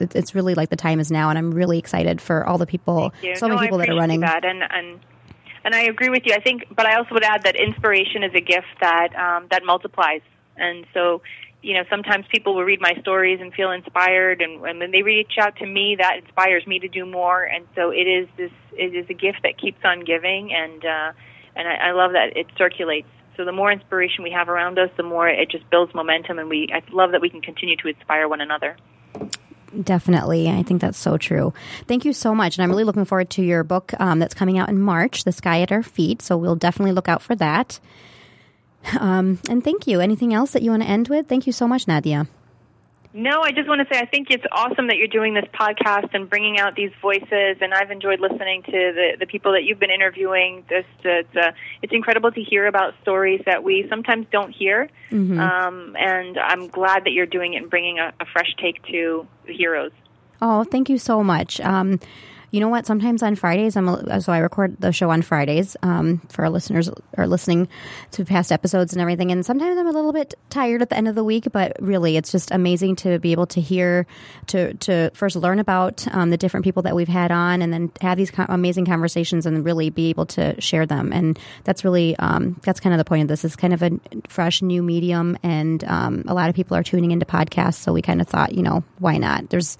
it's 0.00 0.34
really 0.34 0.54
like 0.54 0.70
the 0.70 0.76
time 0.76 1.00
is 1.00 1.10
now, 1.10 1.28
and 1.30 1.38
I'm 1.38 1.52
really 1.52 1.78
excited 1.78 2.20
for 2.20 2.46
all 2.46 2.58
the 2.58 2.66
people, 2.66 3.12
so 3.34 3.46
no, 3.46 3.54
many 3.54 3.66
people 3.66 3.78
that 3.78 3.88
are 3.88 3.96
running. 3.96 4.20
That 4.20 4.44
and 4.44 4.62
and 4.62 5.00
and 5.64 5.74
I 5.74 5.82
agree 5.82 6.08
with 6.08 6.22
you. 6.24 6.34
I 6.34 6.40
think, 6.40 6.66
but 6.74 6.86
I 6.86 6.96
also 6.96 7.14
would 7.14 7.24
add 7.24 7.42
that 7.44 7.56
inspiration 7.56 8.22
is 8.22 8.32
a 8.34 8.40
gift 8.40 8.66
that 8.80 9.14
um, 9.16 9.48
that 9.50 9.64
multiplies, 9.64 10.22
and 10.56 10.86
so 10.94 11.22
you 11.62 11.74
know, 11.74 11.82
sometimes 11.90 12.24
people 12.30 12.54
will 12.54 12.64
read 12.64 12.80
my 12.80 12.94
stories 13.00 13.40
and 13.40 13.52
feel 13.52 13.70
inspired, 13.70 14.40
and, 14.40 14.64
and 14.64 14.78
when 14.78 14.90
they 14.92 15.02
reach 15.02 15.32
out 15.40 15.56
to 15.56 15.66
me, 15.66 15.96
that 15.98 16.18
inspires 16.18 16.66
me 16.66 16.78
to 16.78 16.88
do 16.88 17.04
more. 17.04 17.42
And 17.42 17.66
so 17.74 17.90
it 17.90 18.06
is 18.06 18.28
this 18.36 18.52
it 18.72 18.94
is 18.94 19.06
a 19.10 19.14
gift 19.14 19.40
that 19.42 19.58
keeps 19.58 19.78
on 19.84 20.04
giving, 20.04 20.52
and 20.52 20.84
uh, 20.84 21.12
and 21.56 21.68
I, 21.68 21.88
I 21.88 21.92
love 21.92 22.12
that 22.12 22.36
it 22.36 22.46
circulates. 22.56 23.08
So 23.36 23.44
the 23.44 23.52
more 23.52 23.70
inspiration 23.70 24.24
we 24.24 24.30
have 24.30 24.48
around 24.48 24.78
us, 24.78 24.90
the 24.96 25.02
more 25.02 25.28
it 25.28 25.50
just 25.50 25.68
builds 25.70 25.94
momentum, 25.94 26.38
and 26.38 26.48
we 26.48 26.68
I 26.72 26.82
love 26.92 27.12
that 27.12 27.20
we 27.20 27.30
can 27.30 27.40
continue 27.40 27.76
to 27.76 27.88
inspire 27.88 28.28
one 28.28 28.40
another. 28.40 28.76
Definitely. 29.82 30.48
I 30.48 30.62
think 30.62 30.80
that's 30.80 30.98
so 30.98 31.18
true. 31.18 31.52
Thank 31.86 32.04
you 32.04 32.12
so 32.12 32.34
much. 32.34 32.56
And 32.56 32.62
I'm 32.64 32.70
really 32.70 32.84
looking 32.84 33.04
forward 33.04 33.30
to 33.30 33.42
your 33.42 33.64
book 33.64 33.92
um, 34.00 34.18
that's 34.18 34.32
coming 34.32 34.58
out 34.58 34.70
in 34.70 34.80
March, 34.80 35.24
The 35.24 35.32
Sky 35.32 35.60
at 35.60 35.70
Our 35.70 35.82
Feet. 35.82 36.22
So 36.22 36.38
we'll 36.38 36.56
definitely 36.56 36.92
look 36.92 37.08
out 37.08 37.20
for 37.20 37.36
that. 37.36 37.78
Um, 38.98 39.40
and 39.48 39.62
thank 39.62 39.86
you. 39.86 40.00
Anything 40.00 40.32
else 40.32 40.52
that 40.52 40.62
you 40.62 40.70
want 40.70 40.82
to 40.82 40.88
end 40.88 41.08
with? 41.08 41.26
Thank 41.28 41.46
you 41.46 41.52
so 41.52 41.68
much, 41.68 41.86
Nadia. 41.86 42.26
No, 43.14 43.40
I 43.40 43.52
just 43.52 43.68
want 43.68 43.80
to 43.80 43.92
say 43.92 43.98
I 43.98 44.06
think 44.06 44.30
it's 44.30 44.44
awesome 44.52 44.88
that 44.88 44.96
you're 44.96 45.08
doing 45.08 45.32
this 45.32 45.46
podcast 45.52 46.14
and 46.14 46.28
bringing 46.28 46.58
out 46.58 46.76
these 46.76 46.92
voices, 47.00 47.56
and 47.60 47.72
I've 47.72 47.90
enjoyed 47.90 48.20
listening 48.20 48.62
to 48.64 48.70
the, 48.70 49.16
the 49.18 49.26
people 49.26 49.52
that 49.52 49.64
you've 49.64 49.80
been 49.80 49.90
interviewing. 49.90 50.64
Just 50.68 50.86
it's, 51.02 51.36
uh, 51.36 51.52
it's 51.82 51.92
incredible 51.92 52.30
to 52.30 52.42
hear 52.42 52.66
about 52.66 52.94
stories 53.02 53.40
that 53.46 53.64
we 53.64 53.86
sometimes 53.88 54.26
don't 54.30 54.50
hear, 54.50 54.90
mm-hmm. 55.10 55.40
um, 55.40 55.96
and 55.98 56.38
I'm 56.38 56.68
glad 56.68 57.04
that 57.04 57.12
you're 57.12 57.26
doing 57.26 57.54
it 57.54 57.62
and 57.62 57.70
bringing 57.70 57.98
a, 57.98 58.12
a 58.20 58.26
fresh 58.26 58.54
take 58.58 58.82
to 58.84 59.26
the 59.46 59.54
heroes. 59.54 59.92
Oh, 60.42 60.64
thank 60.64 60.90
you 60.90 60.98
so 60.98 61.24
much. 61.24 61.60
Um, 61.60 61.98
you 62.50 62.60
know 62.60 62.68
what? 62.68 62.86
Sometimes 62.86 63.22
on 63.22 63.34
Fridays, 63.34 63.76
I'm 63.76 64.20
so 64.20 64.32
I 64.32 64.38
record 64.38 64.80
the 64.80 64.90
show 64.90 65.10
on 65.10 65.20
Fridays 65.20 65.76
um, 65.82 66.18
for 66.30 66.44
our 66.44 66.50
listeners 66.50 66.88
are 67.16 67.26
listening 67.26 67.68
to 68.12 68.24
past 68.24 68.50
episodes 68.50 68.94
and 68.94 69.02
everything. 69.02 69.30
And 69.30 69.44
sometimes 69.44 69.76
I'm 69.76 69.86
a 69.86 69.92
little 69.92 70.14
bit 70.14 70.34
tired 70.48 70.80
at 70.80 70.88
the 70.88 70.96
end 70.96 71.08
of 71.08 71.14
the 71.14 71.24
week, 71.24 71.48
but 71.52 71.76
really, 71.80 72.16
it's 72.16 72.32
just 72.32 72.50
amazing 72.50 72.96
to 72.96 73.18
be 73.18 73.32
able 73.32 73.46
to 73.48 73.60
hear 73.60 74.06
to 74.46 74.72
to 74.74 75.10
first 75.12 75.36
learn 75.36 75.58
about 75.58 76.06
um, 76.14 76.30
the 76.30 76.38
different 76.38 76.64
people 76.64 76.82
that 76.84 76.96
we've 76.96 77.08
had 77.08 77.30
on, 77.30 77.60
and 77.60 77.72
then 77.72 77.92
have 78.00 78.16
these 78.16 78.32
amazing 78.48 78.86
conversations 78.86 79.44
and 79.44 79.64
really 79.64 79.90
be 79.90 80.08
able 80.08 80.26
to 80.26 80.58
share 80.58 80.86
them. 80.86 81.12
And 81.12 81.38
that's 81.64 81.84
really 81.84 82.16
um, 82.16 82.58
that's 82.64 82.80
kind 82.80 82.94
of 82.94 82.98
the 82.98 83.04
point 83.04 83.22
of 83.22 83.28
this. 83.28 83.44
Is 83.44 83.56
kind 83.56 83.74
of 83.74 83.82
a 83.82 83.90
fresh 84.26 84.62
new 84.62 84.82
medium, 84.82 85.36
and 85.42 85.84
um, 85.84 86.24
a 86.26 86.32
lot 86.32 86.48
of 86.48 86.54
people 86.54 86.78
are 86.78 86.82
tuning 86.82 87.10
into 87.10 87.26
podcasts. 87.26 87.74
So 87.74 87.92
we 87.92 88.00
kind 88.00 88.22
of 88.22 88.26
thought, 88.26 88.54
you 88.54 88.62
know, 88.62 88.84
why 88.98 89.18
not? 89.18 89.50
There's 89.50 89.76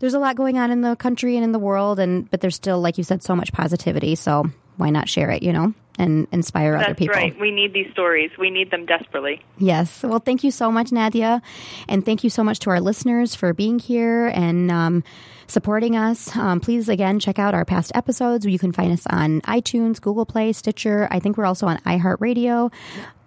there's 0.00 0.14
a 0.14 0.18
lot 0.18 0.34
going 0.34 0.58
on 0.58 0.72
in 0.72 0.80
the 0.80 0.96
country 0.96 1.36
and 1.36 1.44
in 1.44 1.52
the 1.52 1.60
world, 1.60 2.00
and 2.00 2.07
and 2.08 2.30
but 2.30 2.40
there's 2.40 2.56
still 2.56 2.80
like 2.80 2.98
you 2.98 3.04
said 3.04 3.22
so 3.22 3.36
much 3.36 3.52
positivity 3.52 4.14
so 4.14 4.50
why 4.76 4.90
not 4.90 5.08
share 5.08 5.30
it 5.30 5.42
you 5.42 5.52
know 5.52 5.74
and 5.98 6.28
inspire 6.30 6.74
That's 6.74 6.84
other 6.84 6.94
people. 6.94 7.14
right. 7.16 7.36
We 7.40 7.50
need 7.50 7.72
these 7.72 7.90
stories. 7.90 8.30
We 8.38 8.50
need 8.50 8.70
them 8.70 8.86
desperately. 8.86 9.42
Yes. 9.58 10.04
Well 10.04 10.20
thank 10.20 10.44
you 10.44 10.52
so 10.52 10.70
much 10.70 10.92
nadia 10.92 11.42
and 11.88 12.04
thank 12.04 12.22
you 12.22 12.30
so 12.30 12.44
much 12.44 12.60
to 12.60 12.70
our 12.70 12.80
listeners 12.80 13.34
for 13.34 13.52
being 13.52 13.80
here 13.80 14.28
and 14.28 14.70
um, 14.70 15.02
supporting 15.48 15.96
us. 15.96 16.34
Um, 16.36 16.60
please 16.60 16.88
again 16.88 17.18
check 17.18 17.40
out 17.40 17.52
our 17.52 17.64
past 17.64 17.90
episodes. 17.96 18.46
You 18.46 18.60
can 18.60 18.70
find 18.70 18.92
us 18.92 19.06
on 19.10 19.40
itunes 19.42 20.00
google 20.00 20.24
play 20.24 20.52
stitcher. 20.52 21.08
I 21.10 21.18
think 21.18 21.36
we're 21.36 21.46
also 21.46 21.66
on 21.66 21.78
iheartradio 21.78 22.72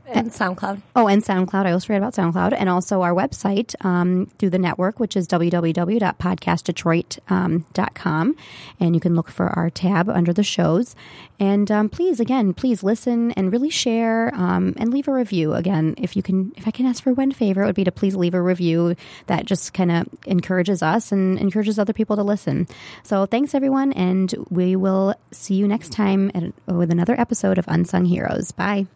and 0.08 0.32
SoundCloud. 0.32 0.82
Oh, 0.96 1.08
and 1.08 1.24
SoundCloud. 1.24 1.66
I 1.66 1.70
always 1.70 1.86
forget 1.86 2.02
about 2.02 2.14
SoundCloud. 2.14 2.54
And 2.58 2.70
also 2.70 3.02
our 3.02 3.14
website 3.14 3.74
um, 3.86 4.28
through 4.38 4.52
the 4.52 4.60
network, 4.60 5.00
which 5.00 5.16
is 5.16 5.28
www.podcastdetroit.com. 5.28 8.22
Um, 8.22 8.36
and 8.80 8.96
you 8.96 9.02
can 9.02 9.16
look 9.16 9.30
for 9.30 9.50
our 9.50 9.70
tab 9.70 10.10
under 10.10 10.34
the 10.34 10.44
shows. 10.44 10.96
And 11.40 11.72
um, 11.72 11.90
please, 11.90 12.20
again, 12.20 12.54
please 12.54 12.84
listen 12.84 13.32
and 13.32 13.52
really 13.52 13.70
share 13.70 14.34
um, 14.36 14.74
and 14.78 14.92
leave 14.92 15.08
a 15.08 15.14
review. 15.14 15.54
Again, 15.54 15.96
if 15.98 16.16
you 16.16 16.22
can, 16.22 16.52
if 16.56 16.68
I 16.68 16.72
can 16.72 16.86
ask 16.86 17.04
for 17.04 17.14
one 17.14 17.32
favor, 17.32 17.64
it 17.64 17.66
would 17.66 17.76
be 17.76 17.84
to 17.84 17.92
please 17.92 18.16
leave 18.16 18.34
a 18.34 18.42
review 18.42 18.96
that 19.28 19.46
just 19.46 19.74
kind 19.74 19.92
of 19.92 20.08
encourages 20.26 20.84
us 20.84 21.12
and 21.12 21.40
encourages 21.40 21.80
other 21.80 21.94
people 21.94 22.16
to 22.18 22.24
listen. 22.24 22.68
So 23.04 23.26
thanks, 23.26 23.56
everyone. 23.56 23.94
And 23.94 24.34
we 24.50 24.76
will 24.76 25.16
see 25.32 25.56
you 25.56 25.68
next 25.68 25.92
time 25.92 26.32
at, 26.36 26.44
with 26.68 26.92
another 26.92 27.20
episode 27.20 27.58
of 27.58 27.66
Unsung 27.68 28.06
Heroes. 28.06 28.52
Bye. 28.52 28.88